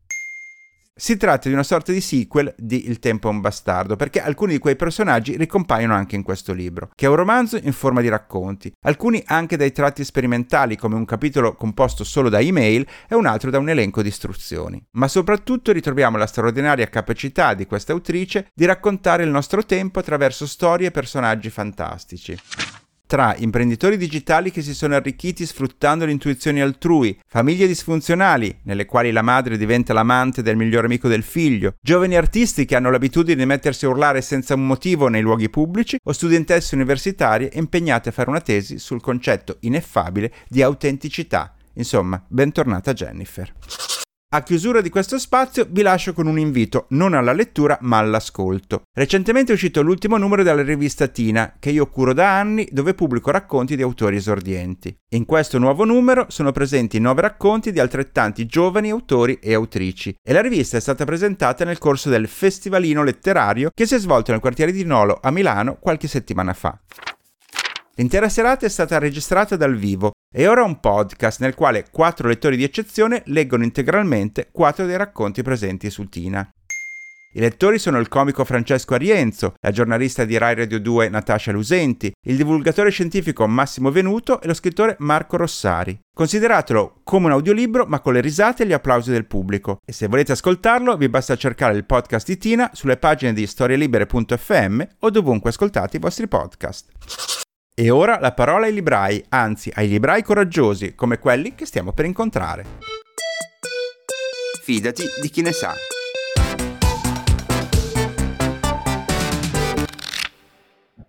Si 0.96 1.16
tratta 1.16 1.48
di 1.48 1.54
una 1.54 1.64
sorta 1.64 1.90
di 1.90 2.00
sequel 2.00 2.54
di 2.56 2.88
Il 2.88 3.00
tempo 3.00 3.26
è 3.26 3.32
un 3.32 3.40
bastardo, 3.40 3.96
perché 3.96 4.22
alcuni 4.22 4.52
di 4.52 4.58
quei 4.60 4.76
personaggi 4.76 5.36
ricompaiono 5.36 5.92
anche 5.92 6.14
in 6.14 6.22
questo 6.22 6.52
libro, 6.52 6.90
che 6.94 7.06
è 7.06 7.08
un 7.08 7.16
romanzo 7.16 7.56
in 7.60 7.72
forma 7.72 8.00
di 8.00 8.08
racconti, 8.08 8.72
alcuni 8.82 9.20
anche 9.26 9.56
dai 9.56 9.72
tratti 9.72 10.04
sperimentali, 10.04 10.76
come 10.76 10.94
un 10.94 11.04
capitolo 11.04 11.56
composto 11.56 12.04
solo 12.04 12.28
da 12.28 12.38
email 12.38 12.86
e 13.08 13.16
un 13.16 13.26
altro 13.26 13.50
da 13.50 13.58
un 13.58 13.70
elenco 13.70 14.02
di 14.02 14.08
istruzioni. 14.08 14.80
Ma 14.92 15.08
soprattutto 15.08 15.72
ritroviamo 15.72 16.16
la 16.16 16.28
straordinaria 16.28 16.86
capacità 16.86 17.54
di 17.54 17.66
questa 17.66 17.92
autrice 17.92 18.46
di 18.54 18.64
raccontare 18.64 19.24
il 19.24 19.30
nostro 19.30 19.64
tempo 19.64 19.98
attraverso 19.98 20.46
storie 20.46 20.86
e 20.86 20.92
personaggi 20.92 21.50
fantastici 21.50 22.38
tra 23.06 23.34
imprenditori 23.36 23.96
digitali 23.96 24.50
che 24.50 24.62
si 24.62 24.74
sono 24.74 24.94
arricchiti 24.94 25.46
sfruttando 25.46 26.04
le 26.04 26.12
intuizioni 26.12 26.60
altrui, 26.60 27.18
famiglie 27.26 27.66
disfunzionali, 27.66 28.60
nelle 28.62 28.86
quali 28.86 29.12
la 29.12 29.22
madre 29.22 29.56
diventa 29.56 29.92
l'amante 29.92 30.42
del 30.42 30.56
miglior 30.56 30.84
amico 30.84 31.08
del 31.08 31.22
figlio, 31.22 31.74
giovani 31.80 32.16
artisti 32.16 32.64
che 32.64 32.76
hanno 32.76 32.90
l'abitudine 32.90 33.36
di 33.36 33.46
mettersi 33.46 33.84
a 33.84 33.88
urlare 33.88 34.22
senza 34.22 34.54
un 34.54 34.66
motivo 34.66 35.08
nei 35.08 35.22
luoghi 35.22 35.50
pubblici, 35.50 35.98
o 36.02 36.12
studentesse 36.12 36.74
universitarie 36.74 37.50
impegnate 37.54 38.08
a 38.08 38.12
fare 38.12 38.30
una 38.30 38.40
tesi 38.40 38.78
sul 38.78 39.00
concetto 39.00 39.58
ineffabile 39.60 40.32
di 40.48 40.62
autenticità. 40.62 41.54
Insomma, 41.74 42.22
bentornata 42.28 42.92
Jennifer. 42.92 43.93
A 44.34 44.42
chiusura 44.42 44.80
di 44.80 44.90
questo 44.90 45.16
spazio 45.16 45.64
vi 45.70 45.82
lascio 45.82 46.12
con 46.12 46.26
un 46.26 46.40
invito 46.40 46.86
non 46.88 47.14
alla 47.14 47.32
lettura 47.32 47.78
ma 47.82 47.98
all'ascolto. 47.98 48.82
Recentemente 48.92 49.52
è 49.52 49.54
uscito 49.54 49.80
l'ultimo 49.80 50.16
numero 50.16 50.42
della 50.42 50.64
rivista 50.64 51.06
Tina, 51.06 51.54
che 51.60 51.70
io 51.70 51.86
curo 51.86 52.12
da 52.12 52.36
anni, 52.36 52.66
dove 52.72 52.94
pubblico 52.94 53.30
racconti 53.30 53.76
di 53.76 53.82
autori 53.82 54.16
esordienti. 54.16 54.92
In 55.10 55.24
questo 55.24 55.58
nuovo 55.58 55.84
numero 55.84 56.26
sono 56.30 56.50
presenti 56.50 56.98
nove 56.98 57.20
racconti 57.20 57.70
di 57.70 57.78
altrettanti 57.78 58.44
giovani 58.46 58.90
autori 58.90 59.38
e 59.40 59.54
autrici 59.54 60.16
e 60.20 60.32
la 60.32 60.40
rivista 60.40 60.78
è 60.78 60.80
stata 60.80 61.04
presentata 61.04 61.64
nel 61.64 61.78
corso 61.78 62.08
del 62.08 62.26
Festivalino 62.26 63.04
letterario 63.04 63.70
che 63.72 63.86
si 63.86 63.94
è 63.94 63.98
svolto 64.00 64.32
nel 64.32 64.40
quartiere 64.40 64.72
di 64.72 64.82
Nolo 64.82 65.20
a 65.22 65.30
Milano 65.30 65.76
qualche 65.76 66.08
settimana 66.08 66.54
fa. 66.54 66.76
L'intera 67.94 68.28
serata 68.28 68.66
è 68.66 68.68
stata 68.68 68.98
registrata 68.98 69.54
dal 69.54 69.76
vivo 69.76 70.10
e 70.36 70.48
ora 70.48 70.64
un 70.64 70.80
podcast 70.80 71.40
nel 71.40 71.54
quale 71.54 71.86
quattro 71.92 72.26
lettori 72.26 72.56
di 72.56 72.64
eccezione 72.64 73.22
leggono 73.26 73.62
integralmente 73.62 74.48
quattro 74.50 74.84
dei 74.84 74.96
racconti 74.96 75.42
presenti 75.42 75.90
sul 75.90 76.08
Tina. 76.08 76.52
I 77.36 77.40
lettori 77.40 77.78
sono 77.78 77.98
il 77.98 78.08
comico 78.08 78.44
Francesco 78.44 78.94
Arienzo, 78.94 79.54
la 79.60 79.70
giornalista 79.70 80.24
di 80.24 80.38
Rai 80.38 80.54
Radio 80.54 80.80
2 80.80 81.08
Natascia 81.08 81.50
Lusenti, 81.50 82.12
il 82.22 82.36
divulgatore 82.36 82.90
scientifico 82.90 83.46
Massimo 83.46 83.90
Venuto 83.90 84.40
e 84.40 84.46
lo 84.46 84.54
scrittore 84.54 84.96
Marco 85.00 85.36
Rossari. 85.36 85.98
Consideratelo 86.12 87.00
come 87.02 87.26
un 87.26 87.32
audiolibro 87.32 87.86
ma 87.86 88.00
con 88.00 88.12
le 88.12 88.20
risate 88.20 88.62
e 88.62 88.66
gli 88.66 88.72
applausi 88.72 89.10
del 89.10 89.26
pubblico. 89.26 89.78
E 89.84 89.92
se 89.92 90.06
volete 90.06 90.32
ascoltarlo 90.32 90.96
vi 90.96 91.08
basta 91.08 91.36
cercare 91.36 91.76
il 91.76 91.84
podcast 91.84 92.26
di 92.26 92.38
Tina 92.38 92.70
sulle 92.72 92.96
pagine 92.96 93.32
di 93.32 93.46
storielibere.fm 93.46 94.82
o 95.00 95.10
dovunque 95.10 95.50
ascoltate 95.50 95.96
i 95.96 96.00
vostri 96.00 96.28
podcast. 96.28 97.33
E 97.76 97.90
ora 97.90 98.20
la 98.20 98.32
parola 98.32 98.66
ai 98.66 98.72
librai, 98.72 99.20
anzi 99.30 99.68
ai 99.74 99.88
librai 99.88 100.22
coraggiosi 100.22 100.94
come 100.94 101.18
quelli 101.18 101.56
che 101.56 101.66
stiamo 101.66 101.92
per 101.92 102.04
incontrare. 102.04 102.64
Fidati 104.62 105.02
di 105.20 105.28
chi 105.28 105.42
ne 105.42 105.50
sa. 105.50 105.74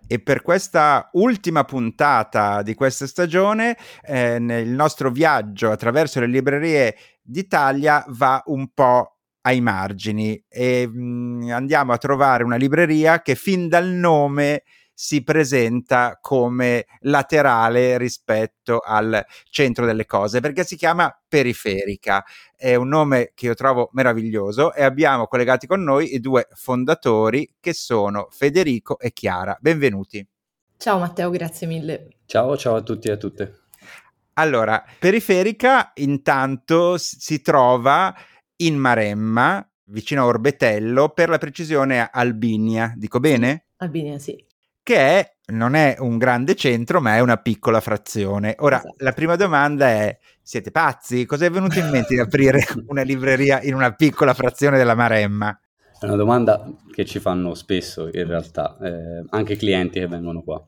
E 0.08 0.18
per 0.18 0.42
questa 0.42 1.08
ultima 1.12 1.62
puntata 1.62 2.62
di 2.62 2.74
questa 2.74 3.06
stagione, 3.06 3.76
eh, 4.02 4.40
nel 4.40 4.68
nostro 4.68 5.12
viaggio 5.12 5.70
attraverso 5.70 6.18
le 6.18 6.26
librerie 6.26 6.96
d'Italia 7.22 8.04
va 8.08 8.42
un 8.46 8.72
po' 8.74 9.18
ai 9.42 9.60
margini 9.60 10.44
e 10.48 10.88
mh, 10.88 10.98
mm, 10.98 11.50
andiamo 11.50 11.92
a 11.92 11.98
trovare 11.98 12.42
una 12.42 12.56
libreria 12.56 13.22
che 13.22 13.36
fin 13.36 13.68
dal 13.68 13.86
nome 13.86 14.64
si 14.98 15.22
presenta 15.22 16.18
come 16.22 16.86
laterale 17.00 17.98
rispetto 17.98 18.78
al 18.78 19.22
centro 19.50 19.84
delle 19.84 20.06
cose, 20.06 20.40
perché 20.40 20.64
si 20.64 20.74
chiama 20.74 21.14
periferica. 21.28 22.24
È 22.56 22.74
un 22.74 22.88
nome 22.88 23.32
che 23.34 23.44
io 23.44 23.54
trovo 23.54 23.90
meraviglioso 23.92 24.72
e 24.72 24.82
abbiamo 24.82 25.26
collegati 25.26 25.66
con 25.66 25.82
noi 25.82 26.14
i 26.14 26.18
due 26.20 26.48
fondatori 26.54 27.56
che 27.60 27.74
sono 27.74 28.28
Federico 28.30 28.98
e 28.98 29.12
Chiara. 29.12 29.54
Benvenuti. 29.60 30.26
Ciao 30.78 30.98
Matteo, 30.98 31.28
grazie 31.28 31.66
mille. 31.66 32.08
Ciao, 32.24 32.56
ciao 32.56 32.76
a 32.76 32.80
tutti 32.80 33.08
e 33.08 33.12
a 33.12 33.16
tutte. 33.18 33.64
Allora, 34.38 34.82
periferica 34.98 35.92
intanto 35.96 36.96
si 36.96 37.42
trova 37.42 38.14
in 38.56 38.76
Maremma, 38.76 39.66
vicino 39.88 40.22
a 40.22 40.26
Orbetello, 40.26 41.10
per 41.10 41.28
la 41.28 41.38
precisione 41.38 42.08
Albinia, 42.10 42.94
dico 42.96 43.20
bene? 43.20 43.66
Albinia, 43.76 44.18
sì 44.18 44.45
che 44.86 44.98
è, 44.98 45.34
non 45.46 45.74
è 45.74 45.96
un 45.98 46.16
grande 46.16 46.54
centro, 46.54 47.00
ma 47.00 47.16
è 47.16 47.18
una 47.18 47.38
piccola 47.38 47.80
frazione. 47.80 48.54
Ora, 48.60 48.78
esatto. 48.78 48.94
la 48.98 49.10
prima 49.10 49.34
domanda 49.34 49.88
è, 49.88 50.16
siete 50.40 50.70
pazzi? 50.70 51.26
Cosa 51.26 51.44
è 51.44 51.50
venuto 51.50 51.80
in 51.80 51.88
mente 51.88 52.14
di 52.14 52.20
aprire 52.20 52.64
una 52.86 53.02
libreria 53.02 53.60
in 53.62 53.74
una 53.74 53.92
piccola 53.94 54.32
frazione 54.32 54.78
della 54.78 54.94
Maremma? 54.94 55.60
È 55.98 56.04
una 56.04 56.14
domanda 56.14 56.72
che 56.92 57.04
ci 57.04 57.18
fanno 57.18 57.54
spesso, 57.54 58.08
in 58.12 58.28
realtà, 58.28 58.78
eh, 58.80 59.24
anche 59.30 59.56
clienti 59.56 59.98
che 59.98 60.06
vengono 60.06 60.44
qua. 60.44 60.64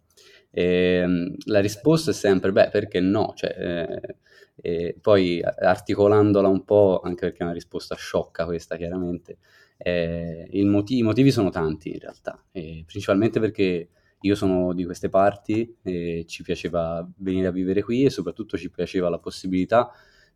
E, 0.50 0.64
ehm, 0.64 1.36
la 1.44 1.60
risposta 1.60 2.10
è 2.10 2.14
sempre, 2.14 2.50
beh, 2.50 2.70
perché 2.70 2.98
no? 2.98 3.34
Cioè, 3.36 3.54
eh, 3.56 4.16
e 4.60 4.96
poi 5.00 5.40
articolandola 5.40 6.48
un 6.48 6.64
po', 6.64 7.00
anche 7.04 7.26
perché 7.26 7.38
è 7.38 7.44
una 7.44 7.52
risposta 7.52 7.94
sciocca 7.94 8.46
questa 8.46 8.74
chiaramente, 8.74 9.38
eh, 9.76 10.48
motivo, 10.64 10.98
i 10.98 11.04
motivi 11.04 11.30
sono 11.30 11.50
tanti 11.50 11.92
in 11.92 12.00
realtà, 12.00 12.42
principalmente 12.50 13.38
perché 13.38 13.90
io 14.22 14.34
sono 14.34 14.72
di 14.74 14.84
queste 14.84 15.08
parti 15.08 15.76
e 15.82 16.24
ci 16.26 16.42
piaceva 16.42 17.08
venire 17.18 17.46
a 17.46 17.52
vivere 17.52 17.82
qui 17.82 18.04
e 18.04 18.10
soprattutto 18.10 18.56
ci 18.56 18.70
piaceva 18.70 19.08
la 19.08 19.18
possibilità 19.18 19.90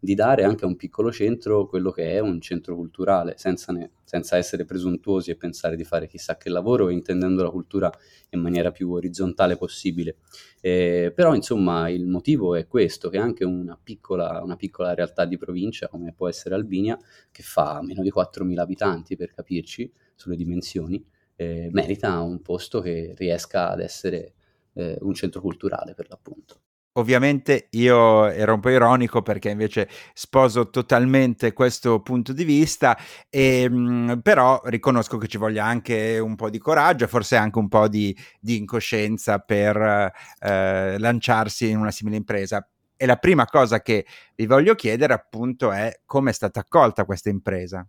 di 0.04 0.16
dare 0.16 0.42
anche 0.42 0.64
a 0.64 0.66
un 0.66 0.74
piccolo 0.74 1.12
centro 1.12 1.68
quello 1.68 1.92
che 1.92 2.10
è 2.10 2.18
un 2.18 2.40
centro 2.40 2.74
culturale, 2.74 3.34
senza, 3.36 3.72
ne, 3.72 3.92
senza, 4.02 4.36
essere 4.36 4.64
presuntuosi 4.64 5.30
e 5.30 5.36
pensare 5.36 5.76
di 5.76 5.84
fare 5.84 6.08
chissà 6.08 6.36
che 6.36 6.50
lavoro, 6.50 6.90
intendendo 6.90 7.44
la 7.44 7.50
cultura 7.50 7.88
in 8.30 8.40
maniera 8.40 8.72
più 8.72 8.90
orizzontale 8.90 9.56
possibile. 9.56 10.16
Eh, 10.60 11.12
però 11.14 11.36
insomma 11.36 11.88
il 11.88 12.08
motivo 12.08 12.56
è 12.56 12.66
questo, 12.66 13.10
che 13.10 13.18
anche 13.18 13.44
una 13.44 13.78
piccola, 13.80 14.42
una 14.42 14.56
piccola 14.56 14.92
realtà 14.92 15.24
di 15.24 15.38
provincia 15.38 15.86
come 15.86 16.12
può 16.12 16.28
essere 16.28 16.56
Albinia, 16.56 16.98
che 17.30 17.44
fa 17.44 17.80
meno 17.80 18.02
di 18.02 18.10
4.000 18.12 18.58
abitanti 18.58 19.14
per 19.14 19.32
capirci 19.32 19.88
sulle 20.16 20.34
dimensioni, 20.34 21.04
eh, 21.36 21.68
merita 21.72 22.20
un 22.20 22.40
posto 22.42 22.80
che 22.80 23.14
riesca 23.16 23.70
ad 23.70 23.80
essere 23.80 24.34
eh, 24.74 24.96
un 25.00 25.14
centro 25.14 25.40
culturale 25.40 25.94
per 25.94 26.08
l'appunto. 26.08 26.60
Ovviamente 26.96 27.68
io 27.70 28.26
ero 28.26 28.52
un 28.52 28.60
po' 28.60 28.68
ironico 28.68 29.22
perché 29.22 29.48
invece 29.48 29.88
sposo 30.12 30.68
totalmente 30.68 31.54
questo 31.54 32.02
punto 32.02 32.34
di 32.34 32.44
vista, 32.44 32.98
e, 33.30 33.62
ehm, 33.62 34.20
però 34.22 34.60
riconosco 34.64 35.16
che 35.16 35.26
ci 35.26 35.38
voglia 35.38 35.64
anche 35.64 36.18
un 36.18 36.36
po' 36.36 36.50
di 36.50 36.58
coraggio 36.58 37.06
forse 37.06 37.36
anche 37.36 37.58
un 37.58 37.68
po' 37.68 37.88
di, 37.88 38.14
di 38.38 38.58
incoscienza 38.58 39.38
per 39.38 40.12
eh, 40.40 40.98
lanciarsi 40.98 41.70
in 41.70 41.78
una 41.78 41.90
simile 41.90 42.16
impresa. 42.16 42.66
E 42.94 43.06
la 43.06 43.16
prima 43.16 43.46
cosa 43.46 43.80
che 43.80 44.04
vi 44.34 44.44
voglio 44.44 44.74
chiedere 44.74 45.14
appunto 45.14 45.72
è 45.72 46.00
come 46.04 46.28
è 46.30 46.34
stata 46.34 46.60
accolta 46.60 47.06
questa 47.06 47.30
impresa. 47.30 47.86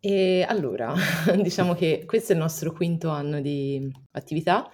E 0.00 0.44
allora, 0.48 0.94
diciamo 1.42 1.74
che 1.74 2.04
questo 2.06 2.32
è 2.32 2.34
il 2.36 2.40
nostro 2.40 2.72
quinto 2.72 3.08
anno 3.08 3.40
di 3.40 3.90
attività 4.12 4.70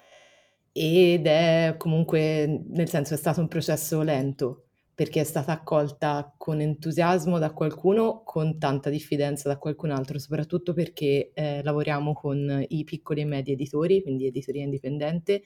ed 0.70 1.26
è 1.26 1.76
comunque, 1.78 2.62
nel 2.68 2.88
senso, 2.88 3.14
è 3.14 3.16
stato 3.16 3.40
un 3.40 3.48
processo 3.48 4.02
lento 4.02 4.64
perché 4.94 5.20
è 5.20 5.24
stata 5.24 5.52
accolta 5.52 6.32
con 6.36 6.60
entusiasmo 6.60 7.38
da 7.38 7.52
qualcuno, 7.52 8.22
con 8.24 8.58
tanta 8.58 8.90
diffidenza 8.90 9.48
da 9.48 9.58
qualcun 9.58 9.90
altro, 9.90 10.18
soprattutto 10.18 10.72
perché 10.72 11.32
eh, 11.34 11.62
lavoriamo 11.62 12.12
con 12.12 12.64
i 12.68 12.84
piccoli 12.84 13.22
e 13.22 13.24
medi 13.24 13.52
editori, 13.52 14.02
quindi 14.02 14.26
editoria 14.26 14.62
indipendente. 14.62 15.42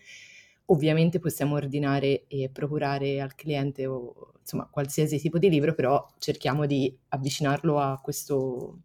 Ovviamente 0.66 1.18
possiamo 1.18 1.54
ordinare 1.54 2.26
e 2.26 2.50
procurare 2.52 3.20
al 3.20 3.35
cliente 3.35 3.87
o 3.87 4.35
insomma 4.40 4.68
qualsiasi 4.70 5.18
tipo 5.18 5.38
di 5.38 5.49
libro, 5.49 5.75
però 5.75 6.06
cerchiamo 6.18 6.66
di 6.66 6.94
avvicinarlo 7.08 7.78
a 7.78 7.99
questo 8.02 8.80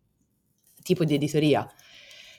tipo 0.83 1.03
di 1.03 1.15
editoria. 1.15 1.67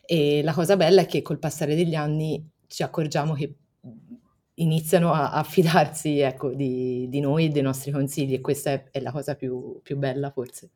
E 0.06 0.42
la 0.42 0.52
cosa 0.52 0.76
bella 0.76 1.02
è 1.02 1.06
che 1.06 1.22
col 1.22 1.38
passare 1.38 1.74
degli 1.74 1.94
anni 1.94 2.46
ci 2.68 2.82
accorgiamo 2.82 3.34
che 3.34 3.56
iniziano 4.54 5.12
a, 5.12 5.32
a 5.32 5.42
fidarsi 5.42 6.20
ecco, 6.20 6.52
di, 6.54 7.08
di, 7.08 7.20
noi 7.20 7.46
e 7.46 7.48
dei 7.48 7.62
nostri 7.62 7.90
consigli 7.90 8.34
e 8.34 8.40
questa 8.40 8.70
è, 8.70 8.84
è 8.90 9.00
la 9.00 9.10
cosa 9.10 9.34
più, 9.34 9.80
più 9.82 9.96
bella 9.96 10.30
forse. 10.30 10.70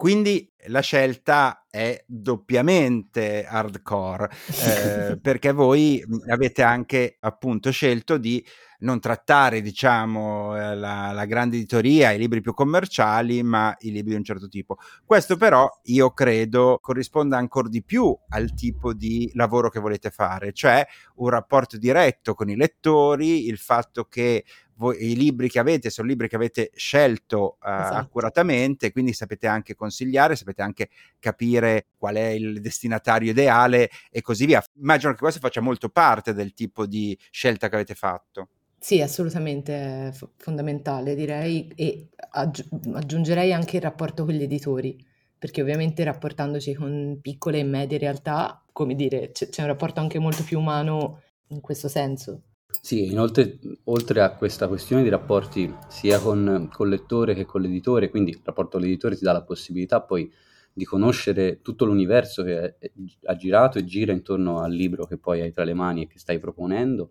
Quindi 0.00 0.50
la 0.68 0.80
scelta 0.80 1.66
è 1.68 2.02
doppiamente 2.06 3.44
hardcore, 3.44 4.30
eh, 5.12 5.18
perché 5.20 5.52
voi 5.52 6.02
avete 6.30 6.62
anche 6.62 7.18
appunto 7.20 7.70
scelto 7.70 8.16
di 8.16 8.42
non 8.80 9.00
trattare, 9.00 9.60
diciamo, 9.60 10.56
eh, 10.56 10.74
la, 10.76 11.12
la, 11.12 11.24
grande 11.24 11.56
editoria, 11.56 12.10
i 12.12 12.18
libri 12.18 12.40
più 12.40 12.54
commerciali, 12.54 13.42
ma 13.42 13.74
i 13.80 13.90
libri 13.90 14.10
di 14.10 14.16
un 14.16 14.24
certo 14.24 14.48
tipo. 14.48 14.76
Questo 15.04 15.36
però 15.36 15.68
io 15.84 16.10
credo 16.12 16.78
corrisponda 16.80 17.36
ancora 17.36 17.68
di 17.68 17.82
più 17.82 18.16
al 18.28 18.54
tipo 18.54 18.92
di 18.92 19.30
lavoro 19.34 19.68
che 19.70 19.80
volete 19.80 20.10
fare, 20.10 20.52
cioè 20.52 20.86
un 21.16 21.28
rapporto 21.28 21.76
diretto 21.76 22.34
con 22.34 22.48
i 22.48 22.56
lettori, 22.56 23.46
il 23.46 23.58
fatto 23.58 24.04
che 24.04 24.44
voi, 24.80 25.10
i 25.10 25.14
libri 25.14 25.50
che 25.50 25.58
avete 25.58 25.90
sono 25.90 26.08
libri 26.08 26.26
che 26.26 26.36
avete 26.36 26.70
scelto 26.74 27.58
uh, 27.60 27.68
esatto. 27.68 27.96
accuratamente, 27.96 28.92
quindi 28.92 29.12
sapete 29.12 29.46
anche 29.46 29.74
consigliare, 29.74 30.36
sapete 30.36 30.62
anche 30.62 30.88
capire 31.18 31.88
qual 31.98 32.14
è 32.14 32.28
il 32.28 32.60
destinatario 32.62 33.30
ideale 33.30 33.90
e 34.10 34.22
così 34.22 34.46
via. 34.46 34.64
Immagino 34.80 35.12
che 35.12 35.18
questo 35.18 35.38
faccia 35.38 35.60
molto 35.60 35.90
parte 35.90 36.32
del 36.32 36.54
tipo 36.54 36.86
di 36.86 37.16
scelta 37.30 37.68
che 37.68 37.74
avete 37.74 37.94
fatto. 37.94 38.48
Sì, 38.82 39.00
assolutamente 39.02 40.08
è 40.08 40.12
fondamentale, 40.36 41.14
direi, 41.14 41.70
e 41.76 42.08
aggi- 42.30 42.66
aggiungerei 42.94 43.52
anche 43.52 43.76
il 43.76 43.82
rapporto 43.82 44.24
con 44.24 44.32
gli 44.34 44.42
editori, 44.42 44.96
perché 45.38 45.60
ovviamente 45.60 46.02
rapportandoci 46.02 46.74
con 46.74 47.18
piccole 47.20 47.58
e 47.58 47.64
medie 47.64 47.98
realtà, 47.98 48.64
come 48.72 48.94
dire, 48.94 49.32
c- 49.32 49.50
c'è 49.50 49.60
un 49.62 49.68
rapporto 49.68 50.00
anche 50.00 50.18
molto 50.18 50.42
più 50.44 50.58
umano 50.58 51.20
in 51.48 51.60
questo 51.60 51.88
senso. 51.88 52.42
Sì, 52.82 53.04
inoltre, 53.10 53.58
oltre 53.84 54.22
a 54.22 54.34
questa 54.34 54.66
questione 54.68 55.02
di 55.02 55.08
rapporti 55.10 55.72
sia 55.88 56.18
con, 56.18 56.68
con 56.72 56.88
lettore 56.88 57.34
che 57.34 57.44
con 57.44 57.60
l'editore, 57.60 58.08
quindi 58.08 58.30
il 58.30 58.40
rapporto 58.42 58.78
con 58.78 58.86
l'editore 58.86 59.16
ti 59.16 59.24
dà 59.24 59.32
la 59.32 59.42
possibilità 59.42 60.00
poi 60.00 60.32
di 60.72 60.84
conoscere 60.84 61.60
tutto 61.62 61.84
l'universo 61.84 62.42
che 62.42 62.76
ha 63.24 63.36
girato 63.36 63.78
e 63.78 63.84
gira 63.84 64.12
intorno 64.12 64.60
al 64.60 64.72
libro 64.72 65.04
che 65.04 65.18
poi 65.18 65.40
hai 65.40 65.52
tra 65.52 65.64
le 65.64 65.74
mani 65.74 66.02
e 66.02 66.06
che 66.06 66.18
stai 66.18 66.38
proponendo, 66.38 67.10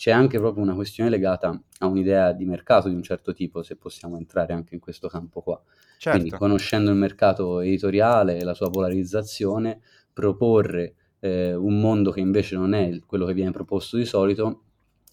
c'è 0.00 0.12
anche 0.12 0.38
proprio 0.38 0.62
una 0.62 0.72
questione 0.72 1.10
legata 1.10 1.62
a 1.80 1.86
un'idea 1.86 2.32
di 2.32 2.46
mercato 2.46 2.88
di 2.88 2.94
un 2.94 3.02
certo 3.02 3.34
tipo, 3.34 3.62
se 3.62 3.76
possiamo 3.76 4.16
entrare 4.16 4.54
anche 4.54 4.72
in 4.72 4.80
questo 4.80 5.08
campo 5.08 5.42
qua. 5.42 5.62
Certo. 5.98 6.18
Quindi 6.18 6.34
conoscendo 6.34 6.90
il 6.90 6.96
mercato 6.96 7.60
editoriale 7.60 8.38
e 8.38 8.44
la 8.44 8.54
sua 8.54 8.70
polarizzazione, 8.70 9.82
proporre 10.10 10.94
eh, 11.20 11.54
un 11.54 11.78
mondo 11.78 12.12
che 12.12 12.20
invece 12.20 12.56
non 12.56 12.72
è 12.72 12.98
quello 13.04 13.26
che 13.26 13.34
viene 13.34 13.50
proposto 13.50 13.98
di 13.98 14.06
solito 14.06 14.62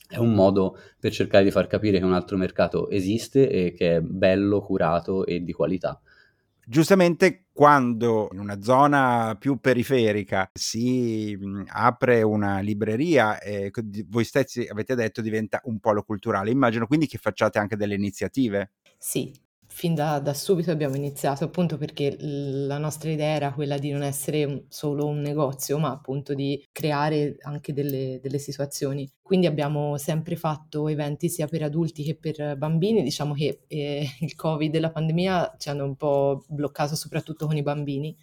è 0.07 0.19
un 0.19 0.33
modo 0.33 0.79
per 0.97 1.11
cercare 1.11 1.43
di 1.43 1.51
far 1.51 1.67
capire 1.67 1.99
che 1.99 2.05
un 2.05 2.13
altro 2.13 2.37
mercato 2.37 2.89
esiste 2.89 3.49
e 3.49 3.73
che 3.73 3.97
è 3.97 3.99
bello, 3.99 4.61
curato 4.61 5.25
e 5.25 5.43
di 5.43 5.51
qualità. 5.51 5.99
Giustamente 6.65 7.46
quando 7.57 8.29
in 8.33 8.37
una 8.37 8.61
zona 8.61 9.35
più 9.39 9.57
periferica 9.59 10.47
si 10.53 11.35
apre 11.69 12.21
una 12.21 12.59
libreria, 12.59 13.39
eh, 13.39 13.71
voi 14.07 14.25
stessi 14.25 14.67
avete 14.69 14.93
detto 14.93 15.21
diventa 15.21 15.59
un 15.63 15.79
polo 15.79 16.03
culturale. 16.03 16.51
Immagino 16.51 16.85
quindi 16.85 17.07
che 17.07 17.17
facciate 17.17 17.57
anche 17.57 17.75
delle 17.75 17.95
iniziative. 17.95 18.73
Sì, 18.99 19.33
fin 19.77 19.93
da, 19.93 20.17
da, 20.17 20.33
subito 20.33 20.71
abbiamo 20.71 20.95
iniziato 20.95 21.43
appunto 21.43 21.77
perché 21.77 22.17
la 22.19 22.79
nostra 22.79 23.11
idea 23.11 23.35
era 23.35 23.53
quella 23.53 23.77
di 23.77 23.91
non 23.91 24.01
essere 24.01 24.65
solo 24.69 25.05
un 25.05 25.19
negozio, 25.19 25.77
ma 25.77 25.91
appunto 25.91 26.33
di 26.33 26.67
creare 26.71 27.35
anche 27.41 27.73
delle, 27.73 28.19
delle 28.19 28.39
situazioni. 28.39 29.07
Quindi 29.21 29.45
abbiamo 29.45 29.95
sempre 29.99 30.35
fatto 30.35 30.87
eventi 30.87 31.29
sia 31.29 31.45
per 31.45 31.61
adulti 31.61 32.01
che 32.01 32.15
per 32.15 32.57
bambini. 32.57 33.03
Diciamo 33.03 33.35
che 33.35 33.65
eh, 33.67 34.07
il 34.21 34.33
Covid 34.33 34.73
e 34.73 34.79
la 34.79 34.89
pandemia 34.89 35.57
ci 35.59 35.69
hanno 35.69 35.85
un 35.85 35.95
po' 35.95 36.43
bloccato 36.47 36.95
soprattutto 36.95 37.45
con 37.45 37.55
i 37.55 37.61
bambini. 37.61 38.17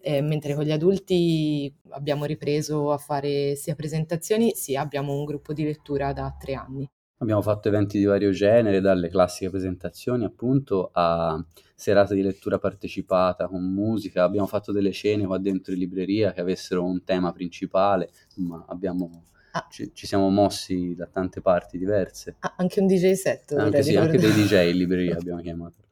Eh, 0.00 0.20
mentre 0.20 0.56
con 0.56 0.64
gli 0.64 0.72
adulti 0.72 1.72
abbiamo 1.90 2.24
ripreso 2.24 2.90
a 2.90 2.98
fare 2.98 3.54
sia 3.54 3.74
presentazioni 3.74 4.54
sia 4.54 4.80
abbiamo 4.80 5.12
un 5.12 5.24
gruppo 5.24 5.52
di 5.52 5.62
lettura 5.62 6.12
da 6.12 6.34
tre 6.36 6.54
anni. 6.54 6.88
Abbiamo 7.20 7.42
fatto 7.42 7.66
eventi 7.66 7.98
di 7.98 8.04
vario 8.04 8.30
genere, 8.30 8.80
dalle 8.80 9.08
classiche 9.08 9.50
presentazioni 9.50 10.24
appunto 10.24 10.90
a 10.92 11.44
serate 11.74 12.14
di 12.14 12.22
lettura 12.22 12.58
partecipata 12.58 13.48
con 13.48 13.62
musica, 13.64 14.22
abbiamo 14.22 14.46
fatto 14.46 14.70
delle 14.70 14.90
scene 14.90 15.26
qua 15.26 15.38
dentro 15.38 15.72
in 15.72 15.80
libreria 15.80 16.32
che 16.32 16.40
avessero 16.40 16.84
un 16.84 17.02
tema 17.02 17.32
principale, 17.32 18.10
insomma 18.26 18.64
abbiamo, 18.68 19.24
ah. 19.52 19.66
ci, 19.68 19.90
ci, 19.92 20.06
siamo 20.06 20.28
mossi 20.30 20.94
da 20.94 21.06
tante 21.06 21.40
parti 21.40 21.76
diverse. 21.76 22.36
Ah, 22.38 22.54
anche 22.58 22.80
un 22.80 22.86
DJ 22.86 23.12
set. 23.12 23.52
Anche, 23.52 23.82
sì, 23.82 23.96
anche 23.96 24.16
dei 24.16 24.30
DJ 24.30 24.70
in 24.70 24.76
libreria 24.76 25.16
abbiamo 25.16 25.40
chiamato 25.40 25.86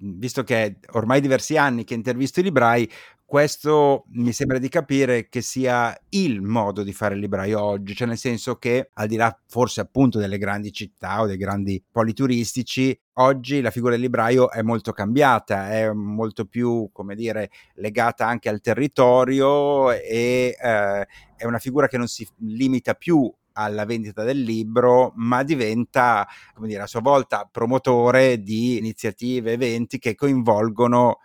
visto 0.00 0.44
che 0.44 0.76
ormai 0.92 1.20
diversi 1.20 1.56
anni 1.56 1.84
che 1.84 1.94
intervisto 1.94 2.40
i 2.40 2.44
librai, 2.44 2.88
questo 3.28 4.06
mi 4.12 4.32
sembra 4.32 4.56
di 4.56 4.70
capire 4.70 5.28
che 5.28 5.42
sia 5.42 5.94
il 6.08 6.40
modo 6.40 6.82
di 6.82 6.94
fare 6.94 7.12
il 7.14 7.20
libraio 7.20 7.62
oggi, 7.62 7.94
cioè 7.94 8.08
nel 8.08 8.16
senso 8.16 8.56
che 8.56 8.88
al 8.94 9.06
di 9.06 9.16
là 9.16 9.38
forse 9.46 9.82
appunto 9.82 10.18
delle 10.18 10.38
grandi 10.38 10.72
città 10.72 11.20
o 11.20 11.26
dei 11.26 11.36
grandi 11.36 11.84
poli 11.92 12.14
turistici, 12.14 12.98
oggi 13.16 13.60
la 13.60 13.70
figura 13.70 13.92
del 13.92 14.00
libraio 14.00 14.50
è 14.50 14.62
molto 14.62 14.92
cambiata, 14.92 15.70
è 15.70 15.92
molto 15.92 16.46
più, 16.46 16.88
come 16.90 17.14
dire, 17.14 17.50
legata 17.74 18.26
anche 18.26 18.48
al 18.48 18.62
territorio 18.62 19.92
e 19.92 20.56
eh, 20.58 21.06
è 21.36 21.44
una 21.44 21.58
figura 21.58 21.86
che 21.86 21.98
non 21.98 22.08
si 22.08 22.26
limita 22.38 22.94
più 22.94 23.30
alla 23.52 23.84
vendita 23.84 24.22
del 24.22 24.40
libro, 24.40 25.12
ma 25.16 25.42
diventa, 25.42 26.26
come 26.54 26.68
dire, 26.68 26.80
a 26.80 26.86
sua 26.86 27.00
volta 27.00 27.46
promotore 27.50 28.40
di 28.40 28.78
iniziative, 28.78 29.52
eventi 29.52 29.98
che 29.98 30.14
coinvolgono 30.14 31.18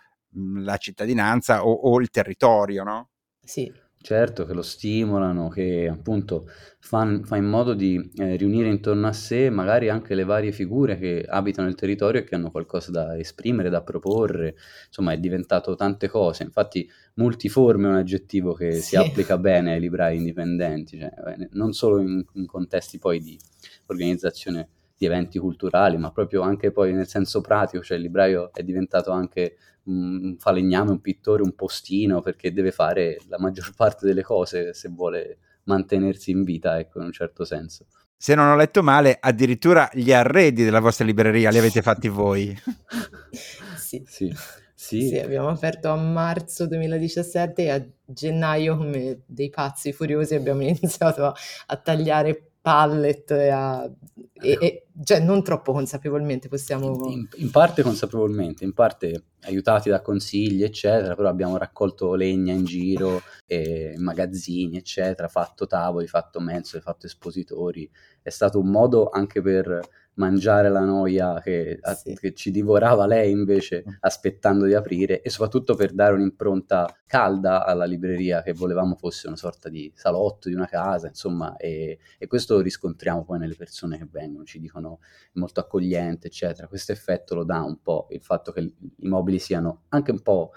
la 0.56 0.78
cittadinanza 0.78 1.66
o, 1.66 1.72
o 1.72 2.00
il 2.00 2.10
territorio, 2.10 2.84
no? 2.84 3.10
Sì, 3.44 3.72
Certo, 4.04 4.46
che 4.46 4.52
lo 4.52 4.64
stimolano, 4.64 5.48
che 5.48 5.88
appunto 5.90 6.50
fa, 6.80 7.22
fa 7.24 7.38
in 7.38 7.46
modo 7.46 7.74
di 7.74 8.12
eh, 8.16 8.36
riunire 8.36 8.68
intorno 8.68 9.08
a 9.08 9.14
sé 9.14 9.50
magari 9.50 9.88
anche 9.88 10.14
le 10.14 10.26
varie 10.26 10.52
figure 10.52 10.98
che 10.98 11.24
abitano 11.26 11.70
il 11.70 11.76
territorio 11.76 12.20
e 12.20 12.26
che 12.26 12.36
hanno 12.36 12.52
qualcosa 12.52 12.92
da 12.92 13.18
esprimere, 13.18 13.70
da 13.70 13.82
proporre, 13.82 14.56
insomma 14.88 15.14
è 15.14 15.18
diventato 15.20 15.76
tante 15.76 16.10
cose, 16.10 16.44
infatti 16.44 16.86
multiforme 17.14 17.88
è 17.88 17.92
un 17.92 17.96
aggettivo 17.96 18.52
che 18.52 18.74
sì. 18.74 18.82
si 18.82 18.96
applica 18.98 19.38
bene 19.38 19.72
ai 19.72 19.80
librai 19.80 20.18
indipendenti, 20.18 21.00
cioè, 21.00 21.14
eh, 21.38 21.48
non 21.54 21.72
solo 21.72 22.02
in, 22.02 22.22
in 22.34 22.46
contesti 22.46 23.00
poi 23.00 23.22
di 23.22 23.40
organizzazione 23.86 24.68
di 25.04 25.06
eventi 25.06 25.40
culturali, 25.40 25.98
ma 25.98 26.12
proprio 26.12 26.42
anche 26.42 26.72
poi 26.72 26.94
nel 26.94 27.08
senso 27.08 27.42
pratico, 27.42 27.84
cioè 27.84 27.98
il 27.98 28.04
libraio 28.04 28.52
è 28.54 28.64
diventato 28.64 29.12
anche 29.12 29.58
un 29.84 30.36
falegname, 30.40 30.92
un 30.92 31.02
pittore, 31.02 31.44
un 31.44 31.54
postino, 31.56 32.22
perché 32.22 32.54
deve 32.54 32.72
fare 32.72 33.20
la 33.28 33.38
maggior 33.38 33.74
parte 33.76 34.06
delle 34.06 34.24
cose 34.24 34.74
se 34.74 34.90
vuole 34.90 35.38
mantenersi 35.66 36.32
in 36.32 36.44
vita, 36.44 36.80
ecco, 36.80 37.00
in 37.00 37.06
un 37.06 37.12
certo 37.12 37.44
senso. 37.44 37.86
Se 38.16 38.36
non 38.36 38.48
ho 38.48 38.56
letto 38.56 38.82
male, 38.82 39.18
addirittura 39.20 39.90
gli 39.92 40.14
arredi 40.14 40.64
della 40.64 40.80
vostra 40.80 41.04
libreria 41.04 41.50
li 41.50 41.58
avete 41.58 41.82
fatti 41.82 42.08
voi. 42.08 42.58
sì. 43.76 44.02
sì. 44.06 44.34
Sì. 44.74 45.08
sì. 45.08 45.18
abbiamo 45.18 45.48
aperto 45.48 45.90
a 45.90 45.96
marzo 45.96 46.68
2017 46.68 47.64
e 47.64 47.70
a 47.70 47.86
gennaio, 48.06 48.76
come 48.78 49.22
dei 49.26 49.50
pazzi 49.50 49.94
furiosi, 49.94 50.36
abbiamo 50.36 50.62
iniziato 50.68 51.26
a, 51.26 51.34
a 51.68 51.78
tagliare 51.78 52.53
pallet 52.64 53.30
e 53.32 53.50
a, 53.50 53.92
e, 54.36 54.58
e, 54.62 54.86
cioè 55.04 55.20
non 55.20 55.44
troppo 55.44 55.74
consapevolmente 55.74 56.48
possiamo... 56.48 57.10
In, 57.10 57.28
in, 57.36 57.52
parte 57.52 57.84
consapevolmente, 57.84 58.64
in 58.64 58.74
parte 58.74 59.26
aiutati 59.42 59.90
da 59.90 60.02
consigli 60.02 60.64
eccetera, 60.64 61.14
però 61.14 61.28
abbiamo 61.28 61.58
raccolto 61.58 62.16
legna 62.16 62.54
in 62.54 62.64
giro, 62.64 63.22
in 63.48 64.02
magazzini 64.02 64.78
eccetera, 64.78 65.28
fatto 65.28 65.68
tavoli, 65.68 66.08
fatto 66.08 66.40
mensole, 66.40 66.82
fatto 66.82 67.06
espositori, 67.06 67.90
è 68.22 68.30
stato 68.30 68.60
un 68.60 68.70
modo 68.70 69.10
anche 69.10 69.42
per 69.42 69.82
mangiare 70.16 70.70
la 70.70 70.82
noia 70.82 71.40
che, 71.42 71.80
sì. 71.96 72.16
che, 72.16 72.34
ci 72.34 72.52
divorava 72.52 73.06
lei 73.06 73.32
invece 73.32 73.84
mm. 73.88 73.94
aspettando 74.02 74.66
di 74.66 74.74
aprire 74.74 75.22
e 75.22 75.30
soprattutto 75.30 75.76
per 75.76 75.94
dare 75.94 76.14
un'impronta 76.14 76.96
calda 77.08 77.66
alla 77.66 77.86
libreria 77.86 78.44
che 78.44 78.54
volevamo 78.54 78.96
fosse 78.96 79.28
una 79.28 79.36
sorta 79.36 79.70
di 79.70 79.92
salotto 79.96 80.50
di 80.50 80.56
una 80.56 80.68
casa 80.68 81.08
insomma 81.08 81.56
e, 81.58 81.98
e 82.18 82.28
questo 82.28 82.56
lo 82.56 82.62
riscontriamo 82.62 83.24
poi 83.24 83.40
nelle 83.40 83.56
persone 83.56 83.98
che 83.98 84.08
vengono 84.10 84.46
ci 84.46 84.60
dicono 84.60 85.00
è 85.02 85.40
molto 85.40 85.60
accogliente 85.60 86.28
eccetera 86.28 86.68
questo 86.68 86.92
effetto 86.92 87.34
lo 87.34 87.44
dà 87.44 87.62
un 87.62 87.82
po' 87.82 88.08
il 88.12 88.22
fatto 88.22 88.52
che 88.52 88.60
i 88.62 89.08
mobili 89.08 89.40
siano 89.40 89.84
anche 89.90 90.12
un 90.12 90.22
po' 90.22 90.52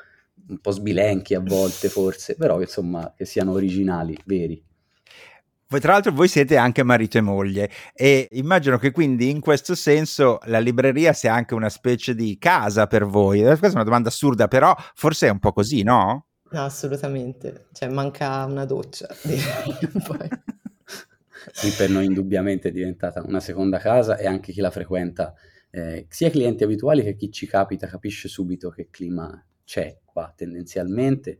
un 0.48 0.58
po' 0.58 0.70
sbilenchi 0.70 1.34
a 1.34 1.40
volte 1.40 1.88
forse 1.88 2.36
però 2.36 2.60
insomma 2.60 3.14
che 3.16 3.24
siano 3.24 3.52
originali 3.52 4.16
veri 4.26 4.62
voi, 5.68 5.81
tra 5.81 5.92
l'altro 5.92 6.12
voi 6.12 6.29
siete 6.29 6.57
anche 6.57 6.85
marito 6.85 7.18
e 7.18 7.20
moglie 7.22 7.68
e 7.92 8.29
immagino 8.33 8.79
che 8.79 8.92
quindi 8.92 9.31
in 9.31 9.40
questo 9.40 9.74
senso 9.74 10.38
la 10.44 10.61
libreria 10.61 11.12
sia 11.12 11.35
anche 11.35 11.55
una 11.55 11.68
specie 11.68 12.14
di 12.14 12.38
casa 12.38 12.87
per 12.87 13.05
voi. 13.05 13.42
Questa 13.42 13.66
è 13.66 13.72
una 13.72 13.83
domanda 13.83 14.09
assurda, 14.09 14.46
però 14.46 14.72
forse 14.94 15.26
è 15.26 15.31
un 15.31 15.40
po' 15.40 15.52
così, 15.52 15.83
no? 15.83 16.26
No, 16.50 16.64
assolutamente. 16.64 17.66
Cioè 17.72 17.88
manca 17.88 18.44
una 18.44 18.64
doccia. 18.64 19.09
sì, 21.52 21.70
per 21.76 21.90
noi 21.90 22.05
indubbiamente 22.05 22.68
è 22.68 22.72
diventata 22.72 23.22
una 23.22 23.40
seconda 23.40 23.79
casa 23.79 24.16
e 24.16 24.26
anche 24.26 24.52
chi 24.52 24.61
la 24.61 24.70
frequenta, 24.70 25.35
eh, 25.70 26.07
sia 26.09 26.31
clienti 26.31 26.62
abituali 26.62 27.02
che 27.02 27.16
chi 27.16 27.33
ci 27.33 27.48
capita, 27.48 27.88
capisce 27.88 28.29
subito 28.29 28.70
che 28.70 28.87
clima 28.88 29.44
c'è 29.64 29.98
qua 30.05 30.33
tendenzialmente 30.35 31.38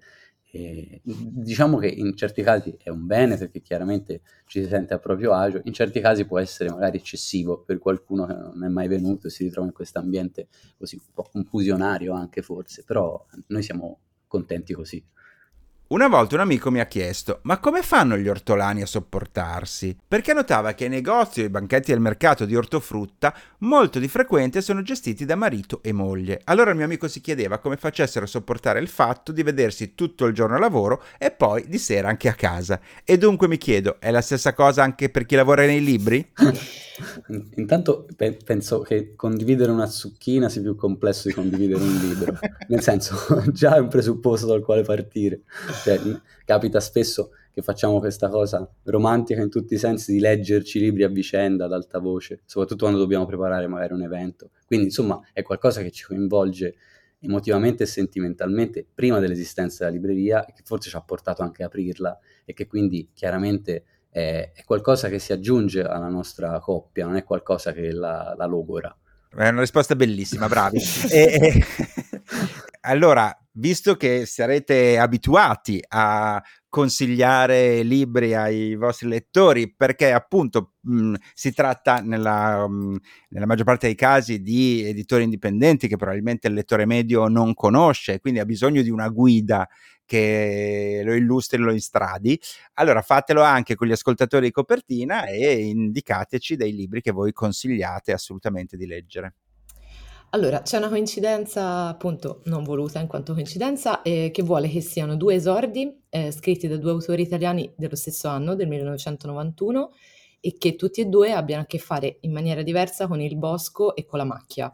e 0.57 1.01
diciamo 1.05 1.77
che 1.77 1.87
in 1.87 2.17
certi 2.17 2.43
casi 2.43 2.75
è 2.83 2.89
un 2.89 3.07
bene 3.07 3.37
perché 3.37 3.61
chiaramente 3.61 4.23
ci 4.47 4.63
si 4.63 4.69
sente 4.69 4.95
a 4.95 4.99
proprio 4.99 5.33
agio, 5.33 5.61
in 5.65 5.73
certi 5.73 6.01
casi 6.01 6.25
può 6.25 6.39
essere 6.39 6.71
magari 6.71 6.97
eccessivo 6.97 7.63
per 7.63 7.79
qualcuno 7.79 8.25
che 8.27 8.33
non 8.33 8.65
è 8.65 8.69
mai 8.69 8.89
venuto 8.89 9.27
e 9.27 9.31
si 9.31 9.45
ritrova 9.45 9.67
in 9.67 9.75
questo 9.75 9.99
ambiente 9.99 10.49
così 10.79 10.97
un 10.97 11.13
po' 11.13 11.29
confusionario 11.31 12.15
anche 12.15 12.41
forse, 12.41 12.85
però 12.85 13.23
noi 13.49 13.63
siamo 13.63 13.99
contenti 14.27 14.73
così. 14.73 15.05
Una 15.89 16.09
volta 16.09 16.35
un 16.35 16.41
amico 16.41 16.73
mi 16.73 16.81
ha 16.81 16.87
chiesto: 16.87 17.39
ma 17.43 17.61
come 17.61 17.81
fanno 17.81 18.17
gli 18.17 18.27
ortolani 18.27 18.83
a 18.83 18.87
sopportarsi? 18.87 19.97
Perché 20.09 20.33
notava 20.33 20.73
che 20.73 20.87
i 20.87 20.89
negozi 20.89 21.43
o 21.43 21.45
i 21.45 21.49
banchetti 21.49 21.93
del 21.93 22.01
mercato 22.01 22.45
di 22.45 22.57
ortofrutta 22.57 23.33
molto 23.59 24.01
di 24.01 24.09
frequente 24.09 24.63
sono 24.63 24.83
gestiti 24.83 25.25
da 25.25 25.37
marito 25.37 25.79
e 25.85 25.93
moglie. 25.93 26.41
Allora 26.47 26.71
il 26.71 26.77
mio 26.77 26.87
amico 26.87 27.07
si 27.07 27.21
chiedeva 27.21 27.59
come 27.59 27.77
facessero 27.77 28.25
a 28.25 28.29
sopportare 28.29 28.81
il 28.81 28.89
fatto 28.89 29.31
di 29.31 29.45
vedersi 29.45 29.95
tutto 29.95 30.25
il 30.25 30.35
giorno 30.35 30.57
a 30.57 30.59
lavoro 30.59 31.05
e 31.19 31.31
poi 31.31 31.69
di 31.69 31.79
sera 31.79 32.09
anche 32.09 32.29
a 32.29 32.35
casa. 32.35 32.81
E 33.05 33.17
dunque 33.17 33.47
mi 33.47 33.57
chiedo: 33.57 34.01
è 34.01 34.11
la 34.11 34.23
stessa 34.23 34.55
cosa 34.55 34.83
anche 34.83 35.09
per 35.09 35.25
chi 35.25 35.37
lavora 35.37 35.67
nei 35.67 35.85
libri? 35.85 36.33
Intanto 37.57 38.07
pe- 38.17 38.39
penso 38.43 38.81
che 38.81 39.15
condividere 39.15 39.71
una 39.71 39.87
zucchina 39.87 40.49
sia 40.49 40.63
più 40.63 40.75
complesso 40.75 41.29
di 41.29 41.35
condividere 41.35 41.83
un 41.83 41.95
libro, 41.95 42.39
nel 42.69 42.81
senso 42.81 43.17
già 43.53 43.77
è 43.77 43.79
un 43.79 43.89
presupposto 43.89 44.47
dal 44.47 44.63
quale 44.63 44.83
partire. 44.83 45.43
Cioè, 45.83 46.01
capita 46.45 46.81
spesso 46.81 47.31
che 47.53 47.63
facciamo 47.63 48.01
questa 48.01 48.29
cosa 48.29 48.69
romantica 48.85 49.41
in 49.41 49.49
tutti 49.49 49.75
i 49.75 49.79
sensi 49.79 50.13
di 50.13 50.19
leggerci 50.19 50.79
libri 50.79 51.05
a 51.05 51.09
vicenda 51.09 51.65
ad 51.65 51.73
alta 51.73 51.99
voce, 51.99 52.43
soprattutto 52.45 52.85
quando 52.85 53.01
dobbiamo 53.01 53.25
preparare 53.25 53.67
magari 53.67 53.95
un 53.95 54.03
evento. 54.03 54.51
Quindi 54.67 54.87
insomma 54.87 55.21
è 55.33 55.43
qualcosa 55.43 55.81
che 55.81 55.91
ci 55.91 56.05
coinvolge 56.05 56.75
emotivamente 57.21 57.85
e 57.85 57.87
sentimentalmente 57.87 58.87
prima 58.93 59.21
dell'esistenza 59.21 59.85
della 59.85 59.97
libreria 59.97 60.45
e 60.45 60.53
che 60.53 60.63
forse 60.65 60.91
ci 60.91 60.97
ha 60.97 61.01
portato 61.01 61.43
anche 61.43 61.63
a 61.63 61.67
aprirla 61.67 62.19
e 62.45 62.53
che 62.53 62.67
quindi 62.67 63.09
chiaramente 63.15 63.85
è, 64.11 64.53
è 64.55 64.65
qualcosa 64.65 65.09
che 65.09 65.19
si 65.19 65.33
aggiunge 65.33 65.83
alla 65.83 66.09
nostra 66.09 66.59
coppia, 66.61 67.07
non 67.07 67.17
è 67.17 67.25
qualcosa 67.25 67.73
che 67.73 67.91
la, 67.91 68.35
la 68.37 68.47
logora. 68.47 68.95
È 69.31 69.49
una 69.49 69.61
risposta 69.61 69.95
bellissima, 69.97 70.47
bravi. 70.47 70.79
e, 71.11 71.65
allora, 72.89 73.37
visto 73.53 73.97
che 73.97 74.27
sarete 74.27 74.97
abituati 74.97 75.83
a 75.89 76.43
consigliare 76.69 77.83
libri 77.83 78.35
ai 78.35 78.77
vostri 78.77 79.09
lettori 79.09 79.75
perché 79.75 80.13
appunto 80.13 80.75
mh, 80.83 81.15
si 81.35 81.53
tratta 81.53 82.01
nella, 82.01 82.69
mh, 82.69 82.99
nella, 83.31 83.47
maggior 83.47 83.65
parte 83.65 83.87
dei 83.87 83.97
casi 83.97 84.41
di 84.41 84.85
editori 84.85 85.25
indipendenti 85.25 85.89
che 85.89 85.97
probabilmente 85.97 86.47
il 86.47 86.55
lettore 86.55 86.87
medio 86.87 87.27
non 87.27 87.55
conosce, 87.55 88.21
quindi 88.21 88.39
ha 88.39 88.45
bisogno 88.45 88.83
di 88.83 88.91
una 88.91 89.09
guida 89.09 89.69
che 90.05 91.03
lo 91.05 91.15
illustri, 91.15 91.59
lo 91.59 91.73
instradi. 91.73 92.41
Allora 92.75 93.03
fatelo 93.03 93.43
anche 93.43 93.75
con 93.75 93.89
gli 93.89 93.93
ascoltatori 93.93 94.47
di 94.47 94.53
copertina 94.53 95.25
e 95.27 95.65
indicateci 95.67 96.55
dei 96.55 96.73
libri 96.73 97.01
che 97.01 97.11
voi 97.11 97.33
consigliate 97.33 98.13
assolutamente 98.13 98.77
di 98.77 98.87
leggere. 98.87 99.35
Allora, 100.31 100.61
c'è 100.63 100.77
una 100.77 100.89
coincidenza, 100.89 101.87
appunto, 101.87 102.41
non 102.45 102.65
voluta 102.65 102.99
in 103.01 103.07
quanto 103.07 103.33
coincidenza, 103.33 104.03
eh, 104.03 104.31
che 104.33 104.43
vuole 104.43 104.69
che 104.69 104.81
siano 104.81 105.17
due 105.17 105.35
esordi 105.37 106.03
eh, 106.11 106.31
scritti 106.31 106.67
da 106.67 106.77
due 106.77 106.91
autori 106.91 107.23
italiani 107.23 107.73
dello 107.77 107.97
stesso 107.97 108.29
anno, 108.29 108.55
del 108.55 108.69
1991, 108.69 109.93
e 110.41 110.57
che 110.59 110.77
tutti 110.77 111.01
e 111.01 111.07
due 111.07 111.33
abbiano 111.33 111.63
a 111.63 111.67
che 111.67 111.79
fare 111.79 112.19
in 112.21 112.33
maniera 112.33 112.63
diversa 112.63 113.07
con 113.07 113.21
il 113.21 113.37
bosco 113.37 113.95
e 113.95 114.05
con 114.05 114.19
la 114.19 114.25
macchia. 114.25 114.71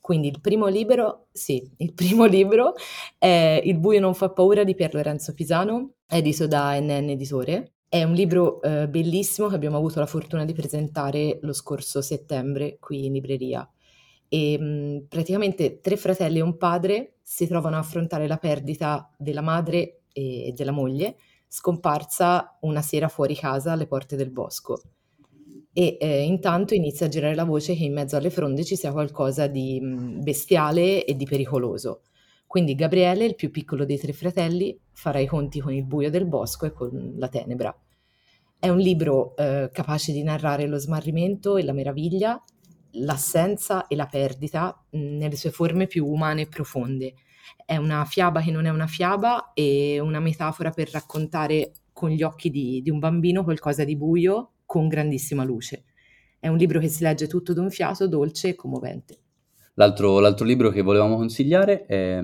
Quindi 0.00 0.28
il 0.28 0.40
primo 0.40 0.66
libro, 0.66 1.28
sì, 1.32 1.68
il 1.78 1.94
primo 1.94 2.26
libro 2.26 2.74
è 3.18 3.60
Il 3.64 3.78
buio 3.78 4.00
non 4.00 4.14
fa 4.14 4.30
paura 4.30 4.64
di 4.64 4.74
Pier 4.74 4.94
Lorenzo 4.94 5.32
Pisano, 5.32 5.92
edito 6.06 6.46
da 6.46 6.78
NN 6.78 7.10
Editore. 7.10 7.72
È 7.88 8.02
un 8.02 8.12
libro 8.12 8.60
eh, 8.62 8.88
bellissimo 8.88 9.48
che 9.48 9.54
abbiamo 9.54 9.76
avuto 9.76 10.00
la 10.00 10.06
fortuna 10.06 10.44
di 10.44 10.52
presentare 10.52 11.38
lo 11.42 11.52
scorso 11.52 12.02
settembre 12.02 12.78
qui 12.78 13.06
in 13.06 13.12
libreria 13.12 13.68
e 14.28 14.58
mh, 14.58 15.06
praticamente 15.08 15.80
tre 15.80 15.96
fratelli 15.96 16.38
e 16.38 16.42
un 16.42 16.56
padre 16.56 17.16
si 17.22 17.46
trovano 17.46 17.76
a 17.76 17.80
affrontare 17.80 18.26
la 18.26 18.36
perdita 18.36 19.10
della 19.18 19.42
madre 19.42 20.02
e 20.12 20.52
della 20.56 20.72
moglie 20.72 21.16
scomparsa 21.46 22.58
una 22.62 22.82
sera 22.82 23.08
fuori 23.08 23.34
casa 23.34 23.72
alle 23.72 23.86
porte 23.86 24.16
del 24.16 24.30
bosco 24.30 24.80
e 25.78 25.98
eh, 26.00 26.22
intanto 26.22 26.72
inizia 26.72 27.04
a 27.04 27.10
girare 27.10 27.34
la 27.34 27.44
voce 27.44 27.74
che 27.74 27.84
in 27.84 27.92
mezzo 27.92 28.16
alle 28.16 28.30
fronde 28.30 28.64
ci 28.64 28.76
sia 28.76 28.92
qualcosa 28.92 29.46
di 29.46 29.78
mh, 29.78 30.22
bestiale 30.22 31.04
e 31.04 31.14
di 31.14 31.26
pericoloso. 31.26 32.00
Quindi 32.46 32.74
Gabriele, 32.74 33.26
il 33.26 33.34
più 33.34 33.50
piccolo 33.50 33.84
dei 33.84 33.98
tre 33.98 34.14
fratelli, 34.14 34.80
farà 34.92 35.18
i 35.18 35.26
conti 35.26 35.60
con 35.60 35.74
il 35.74 35.84
buio 35.84 36.08
del 36.08 36.24
bosco 36.24 36.64
e 36.64 36.72
con 36.72 37.16
la 37.18 37.28
tenebra. 37.28 37.78
È 38.58 38.70
un 38.70 38.78
libro 38.78 39.36
eh, 39.36 39.68
capace 39.70 40.12
di 40.12 40.22
narrare 40.22 40.66
lo 40.66 40.78
smarrimento 40.78 41.58
e 41.58 41.62
la 41.62 41.74
meraviglia 41.74 42.42
l'assenza 42.98 43.86
e 43.86 43.96
la 43.96 44.06
perdita 44.06 44.84
nelle 44.90 45.36
sue 45.36 45.50
forme 45.50 45.86
più 45.86 46.06
umane 46.06 46.42
e 46.42 46.48
profonde. 46.48 47.14
È 47.64 47.76
una 47.76 48.04
fiaba 48.04 48.40
che 48.40 48.50
non 48.50 48.66
è 48.66 48.70
una 48.70 48.86
fiaba 48.86 49.52
e 49.54 49.98
una 50.00 50.20
metafora 50.20 50.70
per 50.70 50.90
raccontare 50.90 51.72
con 51.92 52.10
gli 52.10 52.22
occhi 52.22 52.50
di, 52.50 52.82
di 52.82 52.90
un 52.90 52.98
bambino 52.98 53.42
qualcosa 53.44 53.84
di 53.84 53.96
buio 53.96 54.52
con 54.66 54.88
grandissima 54.88 55.44
luce. 55.44 55.84
È 56.38 56.48
un 56.48 56.56
libro 56.56 56.78
che 56.78 56.88
si 56.88 57.02
legge 57.02 57.26
tutto 57.26 57.52
d'un 57.52 57.70
fiato, 57.70 58.06
dolce 58.06 58.48
e 58.48 58.54
commovente. 58.54 59.18
L'altro, 59.74 60.20
l'altro 60.20 60.44
libro 60.44 60.70
che 60.70 60.82
volevamo 60.82 61.16
consigliare 61.16 61.84
è 61.86 62.20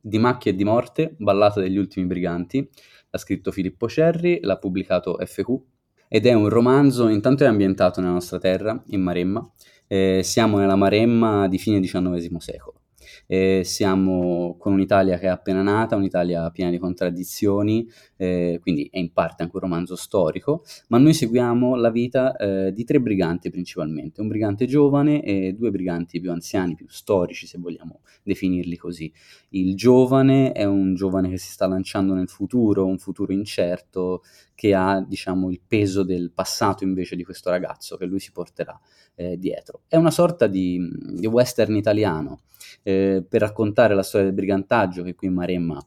Di 0.00 0.18
macchie 0.18 0.52
e 0.52 0.54
di 0.54 0.64
morte, 0.64 1.14
Ballata 1.18 1.60
degli 1.60 1.76
ultimi 1.76 2.06
briganti. 2.06 2.68
L'ha 3.10 3.18
scritto 3.18 3.52
Filippo 3.52 3.88
Cerri, 3.88 4.40
l'ha 4.42 4.58
pubblicato 4.58 5.16
FQ 5.24 5.60
ed 6.08 6.26
è 6.26 6.32
un 6.32 6.48
romanzo, 6.48 7.08
intanto 7.08 7.44
è 7.44 7.46
ambientato 7.46 8.00
nella 8.00 8.12
nostra 8.12 8.38
terra, 8.38 8.80
in 8.88 9.00
Maremma, 9.00 9.52
eh, 9.86 10.20
siamo 10.22 10.58
nella 10.58 10.76
Maremma 10.76 11.48
di 11.48 11.58
fine 11.58 11.80
XIX 11.80 12.36
secolo. 12.36 12.78
Eh, 13.26 13.62
siamo 13.64 14.56
con 14.58 14.72
un'Italia 14.72 15.18
che 15.18 15.26
è 15.26 15.30
appena 15.30 15.62
nata, 15.62 15.96
un'Italia 15.96 16.50
piena 16.50 16.70
di 16.70 16.78
contraddizioni, 16.78 17.88
eh, 18.16 18.58
quindi 18.60 18.88
è 18.90 18.98
in 18.98 19.12
parte 19.12 19.42
anche 19.42 19.56
un 19.56 19.62
romanzo 19.62 19.96
storico, 19.96 20.62
ma 20.88 20.98
noi 20.98 21.14
seguiamo 21.14 21.74
la 21.76 21.90
vita 21.90 22.36
eh, 22.36 22.72
di 22.72 22.84
tre 22.84 23.00
briganti 23.00 23.50
principalmente, 23.50 24.20
un 24.20 24.28
brigante 24.28 24.66
giovane 24.66 25.22
e 25.22 25.54
due 25.54 25.70
briganti 25.70 26.20
più 26.20 26.30
anziani, 26.30 26.74
più 26.74 26.86
storici 26.88 27.46
se 27.46 27.58
vogliamo 27.58 28.00
definirli 28.22 28.76
così. 28.76 29.10
Il 29.50 29.74
giovane 29.74 30.52
è 30.52 30.64
un 30.64 30.94
giovane 30.94 31.30
che 31.30 31.38
si 31.38 31.50
sta 31.50 31.66
lanciando 31.66 32.14
nel 32.14 32.28
futuro, 32.28 32.86
un 32.86 32.98
futuro 32.98 33.32
incerto, 33.32 34.22
che 34.54 34.74
ha 34.74 35.04
diciamo 35.06 35.50
il 35.50 35.60
peso 35.66 36.02
del 36.04 36.30
passato 36.32 36.84
invece 36.84 37.16
di 37.16 37.24
questo 37.24 37.50
ragazzo 37.50 37.96
che 37.96 38.06
lui 38.06 38.20
si 38.20 38.32
porterà 38.32 38.78
eh, 39.14 39.38
dietro. 39.38 39.82
È 39.88 39.96
una 39.96 40.10
sorta 40.10 40.46
di, 40.46 40.80
di 41.14 41.26
western 41.26 41.74
italiano 41.74 42.42
eh, 42.82 43.24
per 43.28 43.40
raccontare 43.40 43.94
la 43.94 44.02
storia 44.02 44.26
del 44.26 44.34
brigantaggio 44.34 45.02
che 45.02 45.14
qui 45.14 45.28
in 45.28 45.34
Maremma 45.34 45.84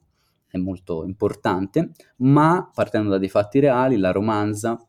è 0.49 0.57
molto 0.57 1.03
importante, 1.03 1.91
ma 2.17 2.69
partendo 2.73 3.09
da 3.09 3.17
dei 3.17 3.29
fatti 3.29 3.59
reali, 3.59 3.97
la 3.97 4.11
romanza 4.11 4.79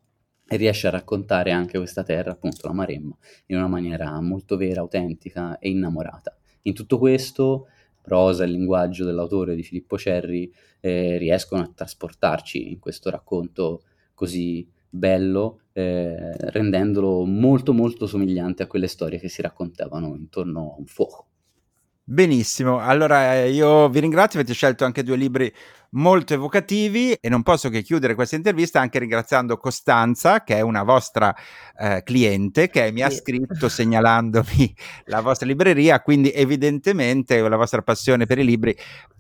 riesce 0.51 0.87
a 0.87 0.91
raccontare 0.91 1.51
anche 1.51 1.79
questa 1.79 2.03
terra, 2.03 2.33
appunto 2.33 2.67
la 2.67 2.73
Maremma, 2.73 3.17
in 3.47 3.57
una 3.57 3.67
maniera 3.67 4.21
molto 4.21 4.57
vera, 4.57 4.81
autentica 4.81 5.59
e 5.59 5.69
innamorata. 5.69 6.37
In 6.63 6.75
tutto 6.75 6.99
questo, 6.99 7.67
prosa 8.09 8.45
e 8.45 8.47
linguaggio 8.47 9.05
dell'autore 9.05 9.55
di 9.55 9.63
Filippo 9.63 9.99
Cerri 9.99 10.51
eh, 10.81 11.19
riescono 11.19 11.63
a 11.63 11.71
trasportarci 11.73 12.71
in 12.73 12.79
questo 12.79 13.11
racconto 13.11 13.83
così 14.15 14.67
bello, 14.89 15.61
eh, 15.73 16.33
rendendolo 16.51 17.25
molto 17.27 17.75
molto 17.75 18.07
somigliante 18.07 18.63
a 18.63 18.67
quelle 18.67 18.89
storie 18.89 19.19
che 19.19 19.29
si 19.29 19.43
raccontavano 19.43 20.17
intorno 20.17 20.73
a 20.73 20.79
un 20.79 20.87
fuoco. 20.87 21.28
Benissimo, 22.11 22.81
allora 22.81 23.35
eh, 23.35 23.51
io 23.51 23.87
vi 23.91 24.01
ringrazio, 24.01 24.39
avete 24.39 24.55
scelto 24.55 24.87
anche 24.87 25.03
due 25.03 25.17
libri 25.17 25.53
molto 25.91 26.33
evocativi 26.33 27.13
e 27.13 27.29
non 27.29 27.43
posso 27.43 27.69
che 27.69 27.83
chiudere 27.83 28.15
questa 28.15 28.35
intervista 28.35 28.81
anche 28.81 28.99
ringraziando 28.99 29.59
Costanza, 29.59 30.43
che 30.43 30.57
è 30.57 30.63
una 30.63 30.85
vostra 30.85 31.37
eh, 31.79 32.03
cliente, 32.03 32.71
che 32.71 32.91
mi 32.93 33.03
ha 33.03 33.11
scritto 33.11 33.69
segnalandomi 33.69 34.75
la 35.05 35.21
vostra 35.21 35.47
libreria, 35.47 36.01
quindi 36.01 36.33
evidentemente 36.33 37.47
la 37.47 37.57
vostra 37.57 37.83
passione 37.83 38.25
per 38.25 38.39
i 38.39 38.45
libri 38.45 38.75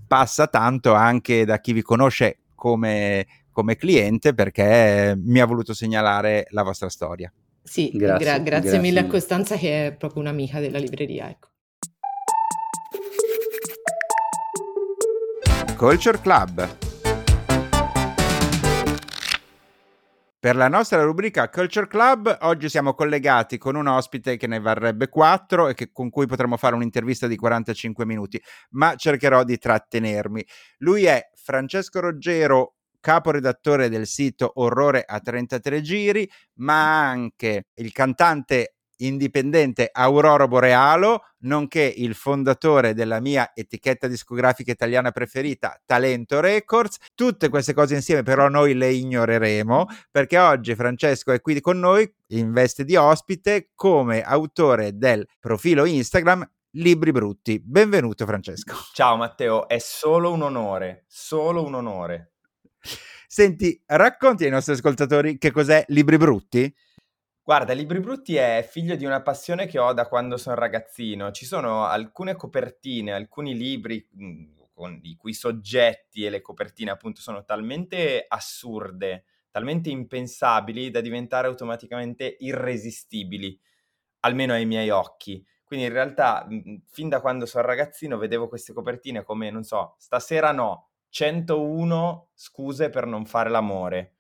passa 0.07 0.47
tanto 0.47 0.95
anche 0.95 1.45
da 1.45 1.61
chi 1.61 1.75
vi 1.75 1.83
conosce 1.83 2.39
come, 2.55 3.27
come 3.53 3.77
cliente 3.77 4.33
perché 4.33 5.13
mi 5.15 5.41
ha 5.41 5.45
voluto 5.45 5.75
segnalare 5.75 6.47
la 6.53 6.63
vostra 6.63 6.89
storia. 6.89 7.31
Sì, 7.63 7.91
grazie, 7.93 8.25
gra- 8.25 8.39
grazie, 8.39 8.71
grazie 8.71 8.79
mille 8.79 9.01
a 9.01 9.07
Costanza 9.07 9.59
che 9.59 9.89
è 9.89 9.93
proprio 9.93 10.23
un'amica 10.23 10.59
della 10.59 10.79
libreria. 10.79 11.29
Ecco. 11.29 11.49
Culture 15.79 16.19
Club. 16.21 16.77
Per 20.41 20.57
la 20.57 20.67
nostra 20.67 21.05
rubrica 21.05 21.49
Culture 21.49 21.87
Club 21.87 22.37
oggi 22.41 22.69
siamo 22.69 22.95
collegati 22.95 23.59
con 23.59 23.77
un 23.77 23.87
ospite 23.87 24.37
che 24.37 24.49
ne 24.49 24.59
varrebbe 24.59 25.09
4 25.09 25.69
e 25.69 25.75
che, 25.75 25.93
con 25.93 26.11
cui 26.11 26.27
potremo 26.27 26.57
fare 26.57 26.75
un'intervista 26.75 27.29
di 27.29 27.37
45 27.37 28.05
minuti, 28.05 28.43
ma 28.71 28.97
cercherò 28.97 29.45
di 29.45 29.57
trattenermi. 29.57 30.45
Lui 30.79 31.05
è 31.05 31.31
Francesco 31.37 32.01
Roggero, 32.01 32.79
caporedattore 32.99 33.89
del 33.89 34.09
sito 34.09 34.51
Orrore 34.57 35.05
a 35.07 35.21
33 35.21 35.81
giri, 35.81 36.29
ma 36.55 37.09
anche 37.09 37.67
il 37.75 37.93
cantante 37.93 38.78
indipendente 38.99 39.89
Aurora 39.93 40.49
Borealo, 40.49 41.23
nonché 41.41 41.83
il 41.83 42.15
fondatore 42.15 42.95
della 42.95 43.21
mia 43.21 43.53
etichetta 43.55 44.07
discografica 44.07 44.73
italiana 44.73 45.11
preferita, 45.11 45.81
Talento 45.85 46.41
Records. 46.41 46.99
Tutte 47.15 47.49
queste 47.49 47.75
cose 47.75 47.95
insieme 47.95 48.23
però 48.23 48.49
noi 48.49 48.75
le 48.75 48.93
ignoreremo 48.93 49.87
perché 50.11 50.39
oggi 50.39 50.75
Francesco 50.75 51.33
è 51.33 51.41
qui 51.41 51.61
con 51.61 51.79
noi 51.79 52.11
in 52.29 52.53
veste 52.53 52.85
di 52.85 52.97
ospite 52.97 53.71
come 53.75 54.23
autore 54.23 54.97
del 54.97 55.27
profilo 55.41 55.85
Instagram 55.85 56.49
Libri 56.73 57.13
Brutti. 57.13 57.61
Benvenuto 57.65 58.27
Francesco. 58.27 58.75
Ciao 58.93 59.17
Matteo, 59.17 59.69
è 59.69 59.79
solo 59.79 60.33
un 60.33 60.43
onore, 60.43 61.05
solo 61.09 61.65
un 61.65 61.75
onore. 61.75 62.33
Senti, 63.27 63.81
racconti 63.87 64.45
ai 64.45 64.51
nostri 64.51 64.75
ascoltatori 64.75 65.39
che 65.39 65.51
cos'è 65.51 65.85
Libri 65.89 66.17
Brutti? 66.17 66.75
Guarda, 67.49 67.73
Libri 67.73 67.99
Brutti 68.01 68.37
è 68.37 68.63
figlio 68.71 68.95
di 68.95 69.07
una 69.07 69.23
passione 69.23 69.65
che 69.65 69.79
ho 69.79 69.95
da 69.95 70.07
quando 70.07 70.37
sono 70.37 70.55
ragazzino. 70.55 71.31
Ci 71.31 71.47
sono 71.47 71.87
alcune 71.87 72.35
copertine, 72.37 73.15
alcuni 73.15 73.57
libri 73.57 74.07
mhmm, 74.13 74.67
con 74.75 75.01
i 75.03 75.17
cui 75.17 75.33
soggetti 75.33 76.27
e 76.27 76.29
le 76.29 76.43
copertine 76.43 76.91
appunto 76.91 77.23
sono 77.23 77.47
talmente 77.47 78.23
assurde, 78.29 79.25
talmente 79.51 79.89
impensabili 79.89 80.91
da 80.91 81.01
diventare 81.01 81.47
automaticamente 81.47 82.37
irresistibili, 82.41 83.59
almeno 84.21 84.53
ai 84.53 84.67
miei 84.67 84.91
occhi. 84.91 85.43
Quindi 85.65 85.87
in 85.87 85.93
realtà, 85.93 86.47
mhmm, 86.47 86.83
fin 86.87 87.09
da 87.09 87.23
quando 87.23 87.47
sono 87.47 87.65
ragazzino 87.67 88.19
vedevo 88.19 88.49
queste 88.49 88.75
copertine 88.75 89.23
come, 89.25 89.51
non 89.51 89.63
so, 89.65 89.95
stasera 89.99 90.53
no, 90.53 90.91
101 91.09 92.29
scuse 92.35 92.91
per 92.91 93.07
non 93.07 93.25
fare 93.25 93.49
l'amore. 93.49 94.13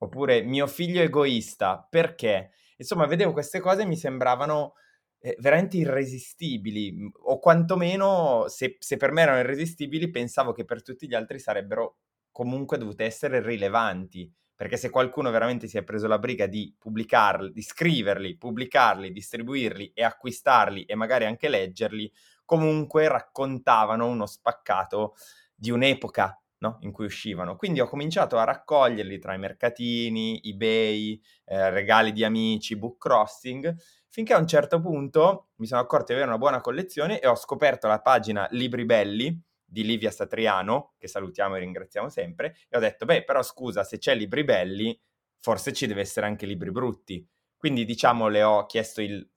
Oppure 0.00 0.42
mio 0.42 0.66
figlio 0.66 1.02
egoista, 1.02 1.84
perché? 1.88 2.52
Insomma, 2.78 3.06
vedevo 3.06 3.32
queste 3.32 3.60
cose 3.60 3.82
e 3.82 3.86
mi 3.86 3.96
sembravano 3.96 4.74
eh, 5.20 5.36
veramente 5.40 5.76
irresistibili, 5.76 7.10
o 7.24 7.38
quantomeno 7.38 8.46
se, 8.48 8.76
se 8.78 8.96
per 8.96 9.12
me 9.12 9.22
erano 9.22 9.40
irresistibili, 9.40 10.10
pensavo 10.10 10.52
che 10.52 10.64
per 10.64 10.82
tutti 10.82 11.08
gli 11.08 11.14
altri 11.14 11.38
sarebbero 11.38 11.98
comunque 12.30 12.78
dovute 12.78 13.04
essere 13.04 13.42
rilevanti, 13.42 14.32
perché 14.54 14.76
se 14.76 14.90
qualcuno 14.90 15.30
veramente 15.30 15.66
si 15.66 15.76
è 15.78 15.84
preso 15.84 16.06
la 16.06 16.18
briga 16.18 16.46
di 16.46 16.74
pubblicarli, 16.78 17.52
di 17.52 17.62
scriverli, 17.62 18.36
pubblicarli, 18.36 19.12
distribuirli 19.12 19.92
e 19.94 20.04
acquistarli 20.04 20.84
e 20.84 20.94
magari 20.94 21.26
anche 21.26 21.48
leggerli, 21.48 22.10
comunque 22.44 23.08
raccontavano 23.08 24.06
uno 24.06 24.26
spaccato 24.26 25.14
di 25.54 25.70
un'epoca 25.70 26.40
no? 26.58 26.78
in 26.80 26.92
cui 26.92 27.06
uscivano. 27.06 27.56
Quindi 27.56 27.80
ho 27.80 27.86
cominciato 27.86 28.36
a 28.38 28.44
raccoglierli 28.44 29.18
tra 29.18 29.34
i 29.34 29.38
mercatini, 29.38 30.40
eBay, 30.42 31.20
eh, 31.44 31.70
regali 31.70 32.12
di 32.12 32.24
amici, 32.24 32.76
book 32.76 32.98
crossing, 32.98 33.74
finché 34.08 34.32
a 34.32 34.38
un 34.38 34.46
certo 34.46 34.80
punto 34.80 35.48
mi 35.56 35.66
sono 35.66 35.80
accorto 35.80 36.06
di 36.06 36.12
avere 36.14 36.28
una 36.28 36.38
buona 36.38 36.60
collezione 36.60 37.20
e 37.20 37.26
ho 37.26 37.36
scoperto 37.36 37.86
la 37.86 38.00
pagina 38.00 38.46
Libri 38.50 38.84
Belli, 38.84 39.40
di 39.68 39.84
Livia 39.84 40.10
Satriano, 40.10 40.94
che 40.96 41.08
salutiamo 41.08 41.56
e 41.56 41.60
ringraziamo 41.60 42.08
sempre, 42.08 42.56
e 42.68 42.76
ho 42.76 42.80
detto, 42.80 43.04
beh, 43.04 43.24
però 43.24 43.42
scusa, 43.42 43.84
se 43.84 43.98
c'è 43.98 44.14
libri 44.14 44.42
belli, 44.42 44.98
forse 45.40 45.72
ci 45.72 45.86
deve 45.86 46.00
essere 46.00 46.26
anche 46.26 46.46
libri 46.46 46.70
brutti. 46.70 47.26
Quindi 47.58 47.84
diciamo 47.84 48.28
le 48.28 48.44
ho 48.44 48.66
chiesto 48.66 49.02
il, 49.02 49.28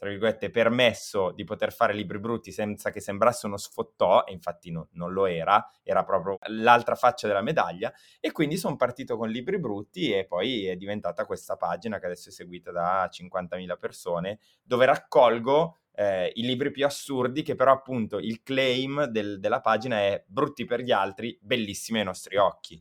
permesso 0.52 1.32
di 1.32 1.44
poter 1.44 1.74
fare 1.74 1.94
libri 1.94 2.20
brutti 2.20 2.52
senza 2.52 2.92
che 2.92 3.02
sembrasse 3.02 3.48
uno 3.48 3.58
sfottò, 3.58 4.26
e 4.26 4.32
infatti 4.32 4.70
no, 4.70 4.90
non 4.92 5.12
lo 5.12 5.26
era, 5.26 5.68
era 5.82 6.04
proprio 6.04 6.38
l'altra 6.50 6.94
faccia 6.94 7.26
della 7.26 7.42
medaglia, 7.42 7.92
e 8.20 8.32
quindi 8.32 8.58
sono 8.58 8.76
partito 8.76 9.18
con 9.18 9.28
libri 9.28 9.60
brutti 9.60 10.12
e 10.12 10.26
poi 10.26 10.68
è 10.68 10.76
diventata 10.76 11.26
questa 11.26 11.58
pagina 11.58 11.98
che 11.98 12.06
adesso 12.06 12.30
è 12.30 12.32
seguita 12.32 12.72
da 12.72 13.10
50.000 13.12 13.78
persone, 13.80 14.40
dove 14.62 14.86
raccolgo 14.86 15.78
eh, 15.94 16.32
i 16.36 16.44
libri 16.44 16.70
più 16.70 16.86
assurdi, 16.86 17.42
che 17.42 17.56
però 17.56 17.72
appunto 17.72 18.20
il 18.20 18.44
claim 18.44 19.06
del, 19.06 19.40
della 19.40 19.62
pagina 19.62 19.98
è 19.98 20.24
brutti 20.28 20.64
per 20.66 20.82
gli 20.82 20.92
altri, 20.92 21.36
bellissimi 21.42 21.98
ai 22.00 22.06
nostri 22.06 22.38
occhi. 22.38 22.80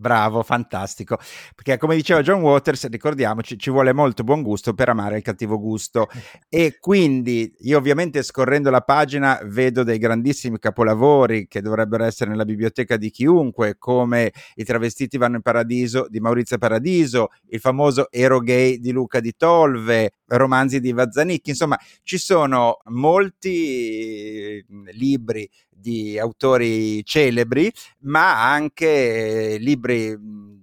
Bravo, 0.00 0.44
fantastico. 0.44 1.18
Perché 1.56 1.76
come 1.76 1.96
diceva 1.96 2.22
John 2.22 2.40
Waters, 2.40 2.88
ricordiamoci, 2.88 3.58
ci 3.58 3.68
vuole 3.68 3.92
molto 3.92 4.22
buon 4.22 4.42
gusto 4.42 4.72
per 4.72 4.88
amare 4.90 5.16
il 5.16 5.22
cattivo 5.24 5.58
gusto. 5.58 6.06
e 6.48 6.76
quindi 6.78 7.52
io 7.62 7.78
ovviamente 7.78 8.22
scorrendo 8.22 8.70
la 8.70 8.80
pagina 8.82 9.40
vedo 9.44 9.82
dei 9.82 9.98
grandissimi 9.98 10.60
capolavori 10.60 11.48
che 11.48 11.60
dovrebbero 11.60 12.04
essere 12.04 12.30
nella 12.30 12.44
biblioteca 12.44 12.96
di 12.96 13.10
chiunque, 13.10 13.74
come 13.76 14.32
I 14.54 14.62
travestiti 14.62 15.18
vanno 15.18 15.36
in 15.36 15.42
paradiso 15.42 16.06
di 16.08 16.20
Maurizio 16.20 16.58
Paradiso, 16.58 17.30
il 17.48 17.58
famoso 17.58 18.06
Ero 18.10 18.38
gay 18.38 18.78
di 18.78 18.92
Luca 18.92 19.18
di 19.18 19.34
Tolve, 19.36 20.12
romanzi 20.26 20.78
di 20.78 20.92
Vazzanicchi, 20.92 21.50
insomma 21.50 21.76
ci 22.04 22.18
sono 22.18 22.78
molti 22.84 24.64
libri 24.92 25.48
di 25.80 26.18
autori 26.18 27.04
celebri, 27.04 27.70
ma 28.00 28.50
anche 28.52 29.56
libri 29.60 29.87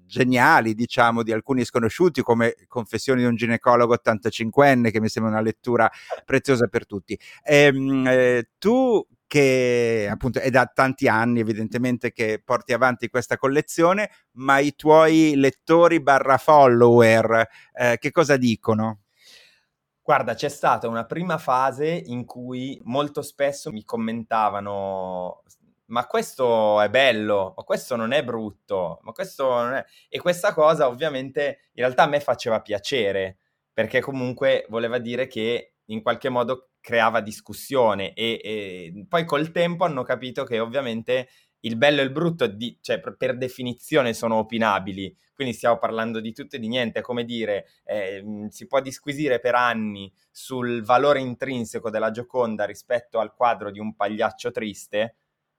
geniali, 0.06 0.74
diciamo, 0.74 1.24
di 1.24 1.32
alcuni 1.32 1.66
sconosciuti, 1.66 2.22
come 2.22 2.56
Confessioni 2.68 3.22
di 3.22 3.28
un 3.28 3.36
ginecologo 3.36 3.96
85enne, 3.96 4.92
che 4.92 5.02
mi 5.02 5.10
sembra 5.10 5.34
una 5.34 5.42
lettura 5.42 5.90
preziosa 6.24 6.68
per 6.68 6.86
tutti. 6.86 7.20
Ehm, 7.44 8.06
eh, 8.08 8.50
tu 8.58 9.06
che 9.28 10.08
appunto 10.10 10.40
è 10.40 10.50
da 10.52 10.70
tanti 10.72 11.08
anni 11.08 11.40
evidentemente 11.40 12.12
che 12.12 12.42
porti 12.44 12.74
avanti 12.74 13.10
questa 13.10 13.38
collezione, 13.38 14.10
ma 14.34 14.60
i 14.60 14.76
tuoi 14.76 15.34
lettori 15.36 16.00
barra 16.00 16.38
follower 16.38 17.48
eh, 17.74 17.98
che 18.00 18.12
cosa 18.12 18.38
dicono? 18.38 19.00
Guarda, 20.02 20.36
c'è 20.36 20.50
stata 20.50 20.88
una 20.88 21.06
prima 21.06 21.40
fase 21.40 21.88
in 21.88 22.26
cui 22.26 22.80
molto 22.84 23.24
spesso 23.24 23.72
mi 23.72 23.84
commentavano 23.84 25.42
ma 25.88 26.08
questo 26.08 26.82
è 26.82 26.90
bello, 26.90 27.54
ma 27.56 27.64
questo 27.64 27.96
non 27.96 28.12
è 28.12 28.24
brutto, 28.24 29.00
ma 29.04 29.12
questo 29.12 29.48
non 29.62 29.74
è... 29.74 29.86
E 30.10 30.20
questa 30.20 30.54
cosa 30.54 30.88
ovviamente 30.88 31.70
in 31.74 31.84
realtà 31.84 32.04
a 32.04 32.08
me 32.08 32.20
faceva 32.20 32.62
piacere, 32.62 33.38
perché 33.74 34.00
comunque 34.02 34.66
voleva 34.70 34.98
dire 34.98 35.28
che 35.28 35.74
in 35.86 36.02
qualche 36.02 36.30
modo 36.30 36.70
creava 36.82 37.20
discussione 37.20 38.14
e, 38.14 38.40
e 38.44 39.06
poi 39.08 39.26
col 39.26 39.52
tempo 39.52 39.86
hanno 39.86 40.04
capito 40.04 40.44
che 40.44 40.60
ovviamente 40.60 41.28
il 41.66 41.78
bello 41.78 42.02
e 42.02 42.04
il 42.04 42.12
brutto, 42.12 42.48
di, 42.48 42.78
cioè, 42.80 43.00
per, 43.00 43.38
definizione, 43.38 44.14
sono 44.14 44.36
opinabili. 44.36 45.16
Quindi 45.34 45.54
stiamo 45.54 45.78
parlando 45.78 46.20
di 46.22 46.32
tutto 46.32 46.56
e 46.56 46.60
di 46.60 46.68
niente. 46.68 47.00
È 47.00 47.02
come 47.02 47.26
dire, 47.26 47.66
eh, 47.84 48.24
si 48.50 48.68
può 48.68 48.80
disquisire 48.82 49.40
per 49.40 49.56
anni 49.56 50.12
sul 50.32 50.84
valore 50.84 51.20
intrinseco 51.20 51.90
della 51.90 52.12
Gioconda 52.12 52.66
rispetto 52.66 53.20
al 53.20 53.34
quadro 53.34 53.72
di 53.72 53.80
un 53.80 53.96
pagliaccio 53.96 54.52
triste, 54.52 55.16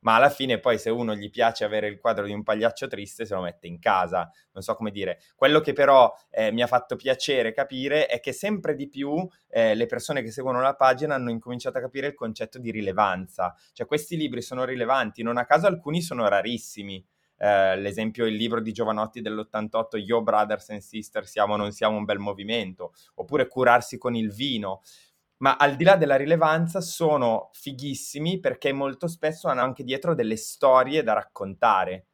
ma 0.06 0.14
alla 0.14 0.30
fine 0.30 0.60
poi 0.60 0.78
se 0.78 0.88
uno 0.88 1.16
gli 1.16 1.30
piace 1.30 1.64
avere 1.64 1.88
il 1.88 1.98
quadro 1.98 2.26
di 2.26 2.32
un 2.32 2.44
pagliaccio 2.44 2.86
triste 2.86 3.26
se 3.26 3.34
lo 3.34 3.40
mette 3.40 3.66
in 3.66 3.80
casa, 3.80 4.30
non 4.52 4.62
so 4.62 4.74
come 4.74 4.92
dire. 4.92 5.18
Quello 5.34 5.58
che 5.58 5.72
però 5.72 6.14
eh, 6.30 6.52
mi 6.52 6.62
ha 6.62 6.68
fatto 6.68 6.94
piacere 6.94 7.52
capire 7.52 8.06
è 8.06 8.20
che 8.20 8.30
sempre 8.30 8.76
di 8.76 8.88
più 8.88 9.28
eh, 9.48 9.74
le 9.74 9.86
persone 9.86 10.22
che 10.22 10.30
seguono 10.30 10.60
la 10.60 10.76
pagina 10.76 11.16
hanno 11.16 11.30
incominciato 11.30 11.78
a 11.78 11.80
capire 11.80 12.06
il 12.06 12.14
concetto 12.14 12.60
di 12.60 12.70
rilevanza, 12.70 13.52
cioè 13.72 13.84
questi 13.84 14.16
libri 14.16 14.42
sono 14.42 14.64
rilevanti, 14.64 15.24
non 15.24 15.38
a 15.38 15.44
caso 15.44 15.66
alcuni 15.66 16.00
sono 16.00 16.28
rarissimi. 16.28 17.04
Eh, 17.38 17.76
l'esempio 17.76 18.24
il 18.24 18.34
libro 18.34 18.60
di 18.60 18.72
Giovanotti 18.72 19.20
dell'88 19.20 19.96
Yo 19.96 20.22
Brothers 20.22 20.70
and 20.70 20.80
Sisters 20.80 21.30
siamo 21.30 21.52
o 21.52 21.56
non 21.56 21.70
siamo 21.70 21.98
un 21.98 22.04
bel 22.06 22.18
movimento 22.18 22.94
oppure 23.16 23.46
curarsi 23.46 23.98
con 23.98 24.14
il 24.14 24.32
vino 24.32 24.80
ma 25.38 25.56
al 25.56 25.76
di 25.76 25.84
là 25.84 25.96
della 25.96 26.16
rilevanza 26.16 26.80
sono 26.80 27.50
fighissimi 27.52 28.40
perché 28.40 28.72
molto 28.72 29.08
spesso 29.08 29.48
hanno 29.48 29.62
anche 29.62 29.84
dietro 29.84 30.14
delle 30.14 30.36
storie 30.36 31.02
da 31.02 31.12
raccontare. 31.14 32.06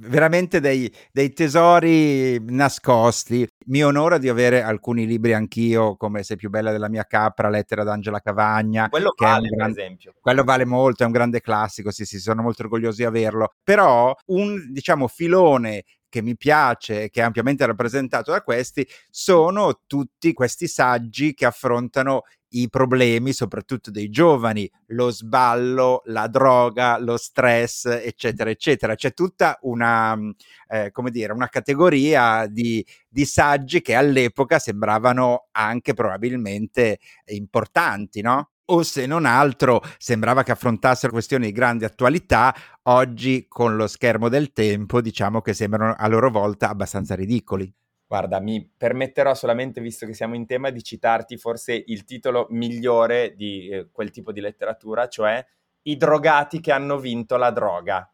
Veramente 0.00 0.60
dei, 0.60 0.92
dei 1.10 1.32
tesori 1.32 2.38
nascosti. 2.44 3.44
Mi 3.66 3.82
onora 3.82 4.18
di 4.18 4.28
avere 4.28 4.62
alcuni 4.62 5.06
libri 5.06 5.32
anch'io, 5.32 5.96
come 5.96 6.22
Sei 6.22 6.36
più 6.36 6.50
bella 6.50 6.70
della 6.70 6.88
mia 6.88 7.02
capra, 7.04 7.48
Lettera 7.48 7.82
d'Angela 7.82 8.20
Cavagna. 8.20 8.88
Quello 8.88 9.12
vale, 9.16 9.48
gran... 9.48 9.72
per 9.72 9.82
esempio. 9.82 10.14
Quello 10.20 10.44
vale 10.44 10.64
molto, 10.64 11.02
è 11.02 11.06
un 11.06 11.12
grande 11.12 11.40
classico, 11.40 11.90
sì, 11.90 12.04
sì, 12.04 12.20
sono 12.20 12.42
molto 12.42 12.62
orgoglioso 12.62 12.98
di 12.98 13.04
averlo. 13.04 13.54
Però 13.64 14.14
un, 14.26 14.70
diciamo, 14.70 15.08
filone 15.08 15.82
che 16.08 16.22
mi 16.22 16.36
piace, 16.36 17.10
che 17.10 17.20
è 17.20 17.24
ampiamente 17.24 17.66
rappresentato 17.66 18.30
da 18.30 18.42
questi, 18.42 18.86
sono 19.10 19.80
tutti 19.86 20.32
questi 20.32 20.66
saggi 20.68 21.34
che 21.34 21.46
affrontano 21.46 22.22
i 22.50 22.68
problemi, 22.70 23.32
soprattutto 23.32 23.90
dei 23.90 24.08
giovani, 24.08 24.70
lo 24.86 25.10
sballo, 25.10 26.02
la 26.06 26.28
droga, 26.28 26.98
lo 26.98 27.16
stress, 27.16 27.84
eccetera, 27.86 28.50
eccetera. 28.50 28.94
C'è 28.94 29.12
tutta 29.12 29.58
una, 29.62 30.16
mm, 30.16 30.30
eh, 30.68 30.90
come 30.90 31.10
dire, 31.10 31.32
una 31.32 31.48
categoria 31.48 32.46
di, 32.46 32.84
di 33.08 33.24
saggi 33.26 33.80
che 33.82 33.94
all'epoca 33.94 34.58
sembravano 34.58 35.48
anche 35.52 35.92
probabilmente 35.94 36.98
importanti, 37.26 38.22
no? 38.22 38.50
O 38.70 38.82
se 38.82 39.06
non 39.06 39.24
altro 39.24 39.82
sembrava 39.98 40.42
che 40.42 40.52
affrontassero 40.52 41.12
questioni 41.12 41.46
di 41.46 41.52
grande 41.52 41.84
attualità, 41.84 42.54
oggi 42.84 43.46
con 43.48 43.76
lo 43.76 43.86
schermo 43.86 44.28
del 44.28 44.52
tempo 44.52 45.00
diciamo 45.00 45.40
che 45.40 45.54
sembrano 45.54 45.94
a 45.96 46.08
loro 46.08 46.30
volta 46.30 46.68
abbastanza 46.68 47.14
ridicoli. 47.14 47.72
Guarda, 48.06 48.40
mi 48.40 48.66
permetterò 48.74 49.34
solamente, 49.34 49.82
visto 49.82 50.06
che 50.06 50.14
siamo 50.14 50.34
in 50.34 50.46
tema, 50.46 50.70
di 50.70 50.82
citarti 50.82 51.36
forse 51.36 51.82
il 51.86 52.04
titolo 52.04 52.46
migliore 52.50 53.34
di 53.36 53.68
eh, 53.68 53.88
quel 53.92 54.10
tipo 54.10 54.32
di 54.32 54.40
letteratura, 54.40 55.08
cioè 55.08 55.44
I 55.82 55.96
drogati 55.96 56.60
che 56.60 56.72
hanno 56.72 56.98
vinto 56.98 57.36
la 57.36 57.50
droga. 57.50 58.10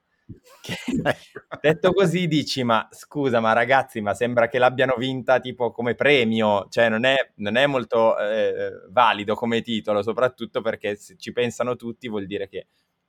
Che, 0.62 0.74
detto 1.60 1.92
così 1.92 2.26
dici, 2.26 2.62
ma 2.64 2.88
scusa, 2.90 3.40
ma 3.40 3.52
ragazzi, 3.52 4.00
ma 4.00 4.14
sembra 4.14 4.48
che 4.48 4.58
l'abbiano 4.58 4.94
vinta 4.96 5.38
tipo 5.38 5.70
come 5.70 5.94
premio, 5.94 6.66
cioè 6.70 6.88
non 6.88 7.04
è, 7.04 7.16
non 7.36 7.56
è 7.56 7.66
molto 7.66 8.16
eh, 8.18 8.70
valido 8.90 9.34
come 9.34 9.60
titolo, 9.60 10.02
soprattutto 10.02 10.62
perché 10.62 10.96
se 10.96 11.16
ci 11.18 11.32
pensano 11.32 11.76
tutti 11.76 12.08
vuol 12.08 12.26
dire 12.26 12.48
che 12.48 12.68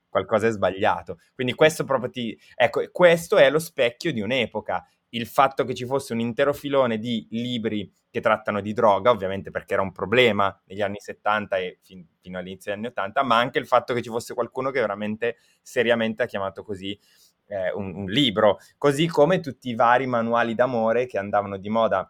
qualcosa 0.09 0.47
è 0.47 0.51
sbagliato. 0.51 1.19
Quindi 1.33 1.53
questo 1.53 1.83
proprio 1.83 2.09
ti... 2.09 2.37
Ecco, 2.55 2.81
questo 2.91 3.37
è 3.37 3.49
lo 3.49 3.59
specchio 3.59 4.11
di 4.13 4.21
un'epoca 4.21 4.85
il 5.09 5.27
fatto 5.27 5.63
che 5.63 5.73
ci 5.73 5.85
fosse 5.85 6.13
un 6.13 6.19
intero 6.19 6.53
filone 6.53 6.97
di 6.97 7.27
libri 7.31 7.91
che 8.09 8.21
trattano 8.21 8.61
di 8.61 8.73
droga, 8.73 9.11
ovviamente 9.11 9.51
perché 9.51 9.73
era 9.73 9.81
un 9.81 9.91
problema 9.91 10.57
negli 10.65 10.81
anni 10.81 10.99
70 10.99 11.57
e 11.57 11.79
fin- 11.81 12.05
fino 12.19 12.37
all'inizio 12.37 12.71
degli 12.71 12.79
anni 12.81 12.89
80, 12.89 13.23
ma 13.23 13.37
anche 13.37 13.59
il 13.59 13.67
fatto 13.67 13.93
che 13.93 14.01
ci 14.01 14.09
fosse 14.09 14.33
qualcuno 14.33 14.71
che 14.71 14.79
veramente 14.79 15.37
seriamente 15.61 16.23
ha 16.23 16.25
chiamato 16.25 16.63
così 16.63 16.97
eh, 17.47 17.71
un, 17.73 17.93
un 17.95 18.05
libro, 18.05 18.59
così 18.77 19.07
come 19.07 19.39
tutti 19.39 19.69
i 19.69 19.75
vari 19.75 20.07
manuali 20.07 20.55
d'amore 20.55 21.05
che 21.05 21.17
andavano 21.17 21.57
di 21.57 21.69
moda 21.69 22.09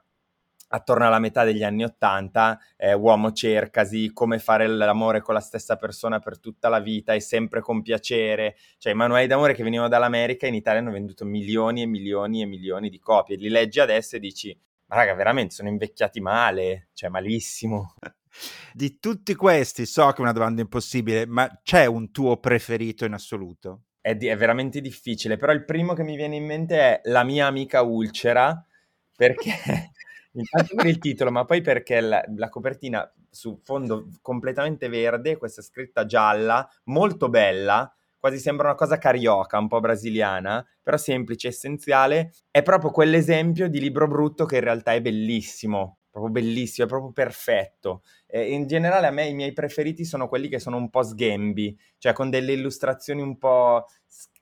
attorno 0.68 1.06
alla 1.06 1.20
metà 1.20 1.44
degli 1.44 1.64
anni 1.64 1.84
Ottanta, 1.84 2.60
eh, 2.78 2.94
Uomo 2.94 3.32
cercasi, 3.32 4.12
come 4.14 4.40
fare 4.40 4.68
l'amore 4.68 5.22
con 5.22 5.34
la 5.34 5.40
stessa 5.40 5.76
persona 5.76 6.20
per 6.20 6.40
tutta 6.40 6.70
la 6.70 6.80
vita 6.80 7.14
e 7.14 7.20
sempre 7.20 7.62
con 7.62 7.82
piacere, 7.82 8.56
cioè 8.78 8.94
i 8.94 8.96
manuali 8.96 9.28
d'amore 9.28 9.54
che 9.54 9.64
venivano 9.64 9.90
dall'America 9.90 10.48
in 10.48 10.56
Italia 10.56 10.80
hanno 10.80 10.92
venduto 10.92 11.26
milioni 11.26 11.82
e 11.82 11.86
milioni 11.86 12.42
e 12.42 12.46
milioni 12.46 12.90
di 12.90 13.00
copie, 13.00 13.36
li 13.36 13.50
leggi 13.50 13.80
adesso 13.80 14.16
e 14.16 14.20
dici, 14.20 14.58
ma 14.88 14.96
raga, 14.96 15.14
veramente 15.14 15.56
sono 15.56 15.70
invecchiati 15.70 16.20
male, 16.20 16.90
cioè 16.94 17.10
malissimo. 17.10 17.94
Di 18.74 19.00
tutti 19.00 19.34
questi, 19.34 19.86
so 19.86 20.10
che 20.10 20.18
è 20.18 20.22
una 20.22 20.34
domanda 20.34 20.60
impossibile, 20.60 21.26
ma 21.26 21.50
c'è 21.64 21.86
un 21.86 22.12
tuo 22.12 22.36
preferito 22.38 23.06
in 23.06 23.14
assoluto? 23.14 23.84
è, 24.06 24.16
di- 24.16 24.28
è 24.28 24.38
veramente 24.38 24.82
difficile, 24.82 25.36
però 25.36 25.52
il 25.52 25.66
primo 25.66 25.94
che 25.94 26.04
mi 26.04 26.16
viene 26.16 26.36
in 26.36 26.46
mente 26.46 26.78
è 26.78 27.02
La 27.06 27.24
mia 27.24 27.48
amica 27.48 27.82
Ulcera, 27.82 28.64
perché 29.18 29.50
intanto 30.36 30.76
per 30.76 30.86
il 30.88 30.98
titolo, 31.00 31.32
ma 31.32 31.46
poi 31.46 31.62
perché 31.62 32.00
la, 32.02 32.24
la 32.36 32.50
copertina 32.50 33.10
su 33.30 33.60
fondo 33.64 34.08
completamente 34.22 34.88
verde, 34.90 35.38
questa 35.38 35.62
scritta 35.62 36.06
gialla, 36.06 36.68
molto 36.86 37.30
bella, 37.30 37.92
quasi 38.18 38.40
sembra 38.40 38.68
una 38.68 38.76
cosa 38.76 38.98
carioca, 38.98 39.60
un 39.60 39.68
po' 39.68 39.80
brasiliana, 39.80 40.66
però 40.82 40.98
semplice, 40.98 41.50
essenziale, 41.50 42.32
è 42.50 42.64
proprio 42.64 42.90
quell'esempio 42.92 43.70
di 43.70 43.80
libro 43.80 44.08
brutto 44.08 44.46
che 44.46 44.56
in 44.56 44.64
realtà 44.64 44.94
è 44.94 45.02
bellissimo, 45.02 46.00
proprio 46.10 46.32
bellissimo, 46.32 46.88
è 46.88 46.90
proprio 46.90 47.12
perfetto. 47.12 48.02
Eh, 48.26 48.52
in 48.52 48.66
generale 48.66 49.06
a 49.08 49.12
me 49.12 49.28
i 49.28 49.34
miei 49.36 49.54
preferiti 49.54 50.06
sono 50.06 50.28
quelli 50.28 50.48
che 50.48 50.60
sono 50.60 50.78
un 50.78 50.90
po' 50.90 51.04
sghembi, 51.04 51.78
cioè 52.00 52.14
con 52.14 52.30
delle 52.32 52.54
illustrazioni 52.54 53.22
un 53.22 53.38
po' 53.38 53.86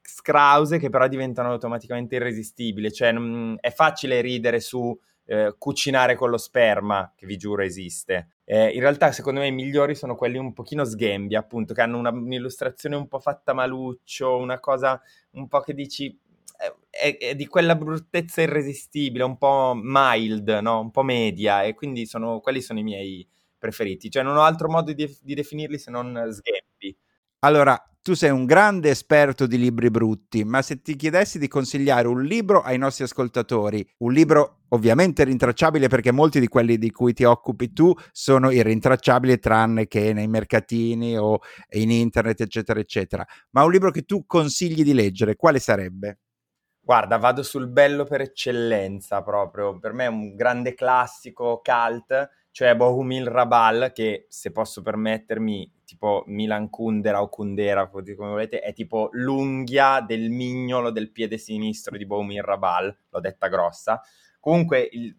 scrause 0.02 0.78
che 0.78 0.90
però 0.90 1.08
diventano 1.08 1.52
automaticamente 1.52 2.16
irresistibili, 2.16 2.92
cioè 2.92 3.12
mh, 3.12 3.58
è 3.60 3.72
facile 3.72 4.22
ridere 4.22 4.60
su 4.62 4.98
eh, 5.26 5.56
cucinare 5.58 6.16
con 6.16 6.30
lo 6.30 6.38
sperma, 6.38 7.12
che 7.16 7.26
vi 7.26 7.38
giuro 7.38 7.62
esiste. 7.62 8.30
Eh, 8.44 8.70
in 8.70 8.82
realtà, 8.82 9.12
secondo 9.12 9.40
me, 9.40 9.48
i 9.48 9.52
migliori 9.52 9.96
sono 9.96 10.16
quelli 10.16 10.38
un 10.38 10.54
pochino 10.54 10.84
sghembi, 10.84 11.36
appunto, 11.36 11.74
che 11.74 11.82
hanno 11.82 11.98
una, 11.98 12.10
un'illustrazione 12.10 12.96
un 12.96 13.08
po' 13.08 13.20
fatta 13.20 13.54
maluccio, 13.54 14.38
una 14.38 14.60
cosa 14.60 15.02
un 15.32 15.48
po' 15.48 15.62
che 15.62 15.74
dici 15.74 16.18
eh, 16.58 16.76
è, 16.90 17.18
è, 17.18 17.36
di 17.36 17.48
quella 17.48 17.76
bruttezza 17.76 18.42
irresistibile, 18.42 19.24
un 19.24 19.38
po' 19.38 19.74
mild, 19.76 20.50
no? 20.62 20.80
un 20.80 20.92
po' 20.92 21.04
media, 21.04 21.64
e 21.64 21.74
quindi 21.74 22.06
sono, 22.06 22.40
quelli 22.40 22.62
sono 22.62 22.80
i 22.80 22.84
miei 22.84 23.28
preferiti. 23.58 24.10
Cioè, 24.10 24.24
non 24.24 24.38
ho 24.38 24.44
altro 24.44 24.70
modo 24.70 24.92
di, 24.94 25.18
di 25.22 25.34
definirli 25.36 25.78
se 25.78 25.92
non 25.92 26.30
sghembi. 26.32 26.98
Allora, 27.40 27.82
tu 28.04 28.16
sei 28.16 28.32
un 28.32 28.44
grande 28.44 28.90
esperto 28.90 29.48
di 29.48 29.58
libri 29.58 29.90
brutti, 29.90 30.44
ma 30.44 30.62
se 30.62 30.82
ti 30.82 30.98
chiedessi 30.98 31.40
di 31.40 31.48
consigliare 31.48 32.06
un 32.06 32.22
libro 32.22 32.62
ai 32.62 32.78
nostri 32.78 33.06
ascoltatori, 33.06 33.84
un 34.00 34.12
libro 34.12 34.64
ovviamente 34.70 35.24
rintracciabile 35.24 35.88
perché 35.88 36.12
molti 36.12 36.42
di 36.42 36.50
quelli 36.50 36.78
di 36.78 36.92
cui 36.92 37.14
ti 37.14 37.24
occupi 37.24 37.72
tu 37.72 37.94
sono 38.12 38.52
irrintracciabili 38.52 39.40
tranne 39.40 39.88
che 39.88 40.12
nei 40.12 40.28
mercatini 40.28 41.18
o 41.18 41.40
in 41.76 41.92
internet, 41.92 42.42
eccetera, 42.42 42.82
eccetera, 42.82 43.26
ma 43.52 43.64
un 43.64 43.72
libro 43.72 43.90
che 43.90 44.02
tu 44.02 44.26
consigli 44.26 44.84
di 44.84 44.94
leggere, 44.94 45.38
quale 45.38 45.60
sarebbe? 45.60 46.20
Guarda, 46.82 47.16
vado 47.16 47.42
sul 47.42 47.70
bello 47.70 48.04
per 48.04 48.20
eccellenza 48.20 49.24
proprio, 49.24 49.80
per 49.80 49.94
me 49.94 50.04
è 50.04 50.10
un 50.10 50.36
grande 50.36 50.74
classico 50.74 51.62
cult 51.64 52.30
cioè 52.54 52.76
Bohumil 52.76 53.26
Rabal, 53.26 53.92
che 53.92 54.28
se 54.30 54.52
posso 54.52 54.84
permettermi, 54.84 55.72
tipo 55.84 56.24
Milan 56.28 56.70
Kundera 56.70 57.20
o 57.20 57.28
Kundera, 57.28 57.90
come 57.90 58.14
volete, 58.16 58.60
è 58.60 58.74
tipo 58.74 59.10
l'unghia 59.14 60.02
del 60.02 60.30
mignolo 60.30 60.92
del 60.92 61.12
piede 61.12 61.40
sinistro 61.40 61.98
di 61.98 62.06
Bohumil 62.06 62.44
Rabal, 62.44 62.96
l'ho 63.10 63.20
detta 63.20 63.48
grossa. 63.48 64.00
Comunque, 64.40 64.88
il, 64.92 65.16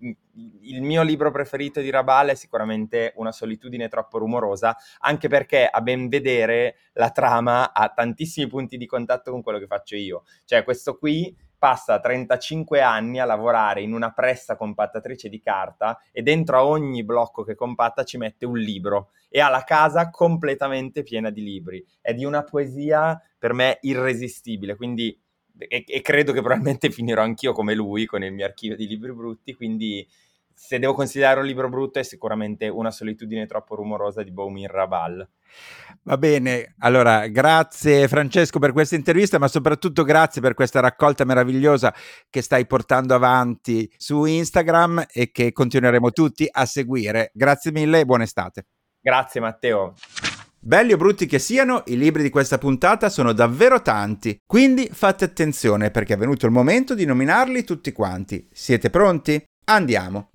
il, 0.61 0.83
mio 0.83 1.03
libro 1.03 1.33
preferito 1.33 1.81
di 1.81 1.91
Rabal 1.91 2.29
è 2.29 2.35
sicuramente 2.35 3.15
Una 3.17 3.33
solitudine 3.33 3.89
troppo 3.89 4.19
rumorosa, 4.19 4.77
anche 5.01 5.27
perché 5.27 5.67
a 5.67 5.81
ben 5.81 6.09
vedere 6.09 6.77
la 6.93 7.11
trama 7.11 7.73
ha 7.73 7.89
tantissimi 7.89 8.47
punti 8.47 8.77
di 8.77 8.87
contatto 8.87 9.33
con 9.33 9.43
quello 9.43 9.59
che 9.59 9.67
faccio 9.67 9.97
io. 9.97 10.23
Cioè, 10.45 10.63
questo 10.63 10.99
qui 10.99 11.37
passa 11.65 11.99
35 11.99 12.83
anni 12.83 13.21
a 13.21 13.25
lavorare 13.25 13.81
in 13.81 13.95
una 13.95 14.13
pressa 14.13 14.55
compattatrice 14.55 15.31
di 15.31 15.41
carta 15.41 15.99
e 16.13 16.21
dentro 16.21 16.59
a 16.59 16.67
ogni 16.67 17.03
blocco 17.05 17.43
che 17.43 17.55
compatta 17.55 18.05
ci 18.05 18.19
mette 18.19 18.45
un 18.45 18.59
libro 18.59 19.13
e 19.31 19.41
ha 19.41 19.49
la 19.49 19.65
casa 19.65 20.11
completamente 20.11 21.03
piena 21.03 21.31
di 21.31 21.43
libri. 21.43 21.83
È 22.03 22.13
di 22.13 22.27
una 22.27 22.45
poesia 22.45 23.19
per 23.39 23.55
me 23.55 23.79
irresistibile, 23.81 24.77
quindi 24.77 25.19
e, 25.57 25.85
e 25.87 26.03
credo 26.03 26.33
che 26.33 26.43
probabilmente 26.43 26.91
finirò 26.91 27.23
anch'io 27.23 27.53
come 27.55 27.75
lui 27.75 28.05
con 28.05 28.23
il 28.23 28.33
mio 28.35 28.45
archivio 28.45 28.77
di 28.77 28.87
libri 28.87 29.15
brutti, 29.15 29.55
quindi 29.55 30.07
se 30.55 30.79
devo 30.79 30.95
considerare 30.95 31.41
un 31.41 31.47
libro 31.47 31.69
brutto 31.69 31.99
è 31.99 32.03
sicuramente 32.03 32.69
Una 32.69 32.91
solitudine 32.91 33.47
troppo 33.47 33.75
rumorosa 33.75 34.23
di 34.23 34.31
Baumin 34.31 34.69
Rabal. 34.69 35.29
Va 36.03 36.19
bene, 36.19 36.75
allora 36.79 37.27
grazie 37.29 38.09
Francesco 38.09 38.59
per 38.59 38.73
questa 38.73 38.95
intervista, 38.95 39.39
ma 39.39 39.49
soprattutto 39.49 40.03
grazie 40.03 40.41
per 40.41 40.55
questa 40.55 40.81
raccolta 40.81 41.25
meravigliosa 41.25 41.95
che 42.29 42.43
stai 42.43 42.67
portando 42.67 43.15
avanti 43.15 43.91
su 43.97 44.25
Instagram 44.25 45.07
e 45.11 45.31
che 45.31 45.53
continueremo 45.53 46.11
tutti 46.11 46.47
a 46.51 46.67
seguire. 46.67 47.31
Grazie 47.33 47.73
mille 47.73 48.01
e 48.01 48.05
buona 48.05 48.25
estate. 48.25 48.67
Grazie 49.01 49.41
Matteo. 49.41 49.95
Belli 50.59 50.95
o 50.95 50.97
brutti 50.97 51.27
che 51.27 51.39
siano, 51.39 51.83
i 51.87 51.97
libri 51.99 52.23
di 52.23 52.31
questa 52.31 52.57
puntata 52.57 53.11
sono 53.11 53.33
davvero 53.33 53.83
tanti, 53.83 54.41
quindi 54.47 54.89
fate 54.91 55.27
attenzione 55.27 55.91
perché 55.91 56.15
è 56.15 56.17
venuto 56.17 56.47
il 56.47 56.53
momento 56.53 56.95
di 56.95 57.05
nominarli 57.05 57.65
tutti 57.65 57.93
quanti. 57.93 58.49
Siete 58.51 58.89
pronti? 58.89 59.43
Andiamo! 59.67 60.34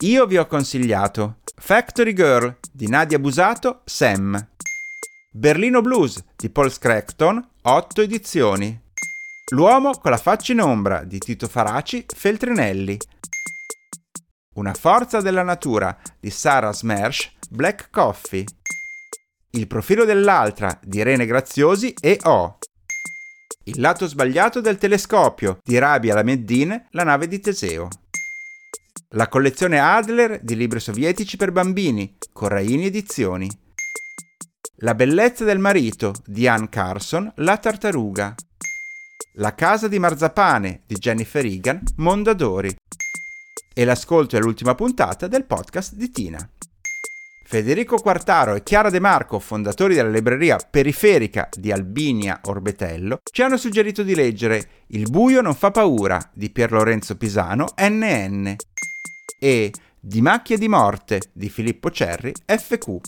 Io 0.00 0.26
vi 0.26 0.36
ho 0.36 0.46
consigliato 0.46 1.38
Factory 1.56 2.12
Girl 2.12 2.58
di 2.70 2.86
Nadia 2.86 3.18
Busato, 3.18 3.80
Sam. 3.86 4.50
Berlino 5.30 5.80
Blues 5.80 6.22
di 6.36 6.50
Paul 6.50 6.70
Scrackton, 6.70 7.42
8 7.62 8.02
edizioni. 8.02 8.78
L'uomo 9.52 9.92
con 9.92 10.10
la 10.10 10.18
faccia 10.18 10.52
in 10.52 10.60
ombra 10.60 11.02
di 11.02 11.18
Tito 11.18 11.48
Faraci, 11.48 12.04
Feltrinelli. 12.14 12.98
Una 14.56 14.74
forza 14.74 15.22
della 15.22 15.42
natura 15.42 15.96
di 16.20 16.28
Sarah 16.28 16.74
Smersh, 16.74 17.32
Black 17.48 17.88
Coffee. 17.88 18.44
Il 19.52 19.66
profilo 19.66 20.04
dell'altra 20.04 20.78
di 20.82 20.98
Irene 20.98 21.24
Graziosi 21.24 21.94
e 21.98 22.18
O. 22.24 22.58
Il 23.64 23.80
lato 23.80 24.06
sbagliato 24.06 24.60
del 24.60 24.76
telescopio 24.76 25.58
di 25.64 25.78
Rabia 25.78 26.14
Lameddin, 26.14 26.88
la 26.90 27.02
nave 27.02 27.28
di 27.28 27.40
Teseo. 27.40 27.88
La 29.16 29.28
collezione 29.28 29.78
Adler 29.78 30.40
di 30.42 30.54
libri 30.54 30.78
sovietici 30.78 31.38
per 31.38 31.50
bambini, 31.50 32.18
Corraini 32.34 32.84
Edizioni. 32.84 33.48
La 34.80 34.94
bellezza 34.94 35.42
del 35.42 35.58
marito 35.58 36.12
di 36.26 36.46
Ann 36.46 36.66
Carson, 36.68 37.32
La 37.36 37.56
tartaruga. 37.56 38.34
La 39.36 39.54
casa 39.54 39.88
di 39.88 39.98
marzapane 39.98 40.82
di 40.84 40.96
Jennifer 40.96 41.42
Egan, 41.46 41.82
Mondadori. 41.96 42.76
E 43.72 43.84
l'ascolto 43.86 44.36
è 44.36 44.38
l'ultima 44.38 44.74
puntata 44.74 45.28
del 45.28 45.46
podcast 45.46 45.94
di 45.94 46.10
Tina. 46.10 46.50
Federico 47.42 47.96
Quartaro 47.96 48.54
e 48.54 48.62
Chiara 48.62 48.90
De 48.90 49.00
Marco, 49.00 49.38
fondatori 49.38 49.94
della 49.94 50.10
libreria 50.10 50.58
periferica 50.58 51.48
di 51.56 51.72
Albinia 51.72 52.40
Orbetello, 52.44 53.20
ci 53.32 53.40
hanno 53.40 53.56
suggerito 53.56 54.02
di 54.02 54.14
leggere 54.14 54.68
Il 54.88 55.08
buio 55.08 55.40
non 55.40 55.54
fa 55.54 55.70
paura 55.70 56.20
di 56.34 56.50
Pier 56.50 56.70
Lorenzo 56.70 57.16
Pisano, 57.16 57.68
NN, 57.78 58.56
e 59.38 59.72
Di 60.00 60.22
macchie 60.22 60.56
di 60.56 60.68
morte 60.68 61.20
di 61.32 61.48
Filippo 61.48 61.90
Cerri, 61.90 62.32
FQ. 62.44 63.00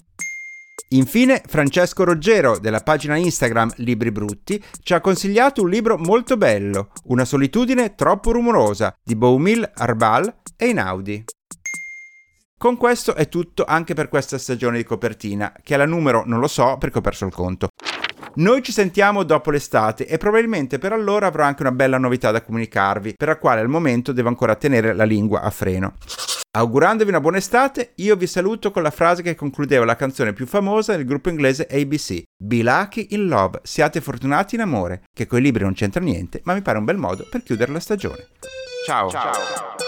Infine, 0.91 1.43
Francesco 1.47 2.03
Roggero, 2.03 2.59
della 2.59 2.81
pagina 2.81 3.17
Instagram 3.17 3.73
Libri 3.77 4.11
Brutti, 4.11 4.63
ci 4.83 4.95
ha 4.95 5.01
consigliato 5.01 5.63
un 5.63 5.69
libro 5.69 5.99
molto 5.99 6.37
bello, 6.37 6.91
Una 7.05 7.25
solitudine 7.25 7.95
troppo 7.95 8.33
rumorosa, 8.33 8.95
di 9.05 9.15
Boumil 9.15 9.71
Arbal 9.75 10.41
e 10.57 10.69
Inaudi. 10.69 11.25
Con 12.57 12.77
questo 12.77 13.15
è 13.15 13.29
tutto 13.29 13.65
anche 13.65 13.95
per 13.95 14.09
questa 14.09 14.39
stagione 14.39 14.79
di 14.79 14.85
copertina, 14.85 15.53
che 15.63 15.75
alla 15.75 15.87
numero 15.87 16.25
non 16.27 16.41
lo 16.41 16.49
so 16.49 16.77
perché 16.79 16.99
ho 16.99 17.03
perso 17.03 17.27
il 17.27 17.33
conto. 17.33 17.69
Noi 18.35 18.63
ci 18.63 18.73
sentiamo 18.73 19.23
dopo 19.23 19.51
l'estate 19.51 20.07
e 20.07 20.17
probabilmente 20.19 20.79
per 20.79 20.93
allora 20.93 21.27
avrò 21.27 21.45
anche 21.45 21.63
una 21.63 21.73
bella 21.73 21.99
novità 21.99 22.31
da 22.31 22.43
comunicarvi, 22.43 23.15
per 23.17 23.29
la 23.29 23.39
quale 23.39 23.61
al 23.61 23.69
momento 23.69 24.13
devo 24.13 24.29
ancora 24.29 24.55
tenere 24.55 24.95
la 24.95 25.05
lingua 25.05 25.43
a 25.43 25.51
freno. 25.51 25.95
Augurandovi 26.51 27.11
una 27.11 27.21
buona 27.21 27.37
estate, 27.37 27.93
io 27.97 28.17
vi 28.17 28.27
saluto 28.27 28.71
con 28.71 28.83
la 28.83 28.91
frase 28.91 29.23
che 29.23 29.35
concludeva 29.35 29.85
la 29.85 29.97
canzone 29.97 30.33
più 30.33 30.47
famosa 30.47 30.97
del 30.97 31.05
gruppo 31.05 31.29
inglese 31.29 31.69
ABC. 31.71 32.23
Be 32.37 32.63
lucky 32.63 33.09
in 33.11 33.27
love, 33.27 33.61
siate 33.65 34.01
fortunati 34.01 34.55
in 34.55 34.63
amore, 34.63 35.03
che 35.13 35.27
coi 35.27 35.43
libri 35.43 35.65
non 35.65 35.75
c'entra 35.75 36.01
niente, 36.01 36.41
ma 36.45 36.55
mi 36.55 36.63
pare 36.63 36.79
un 36.79 36.85
bel 36.85 36.97
modo 36.97 37.27
per 37.31 37.43
chiudere 37.43 37.73
la 37.73 37.81
stagione. 37.81 38.29
Ciao! 38.87 39.11
Ciao. 39.11 39.88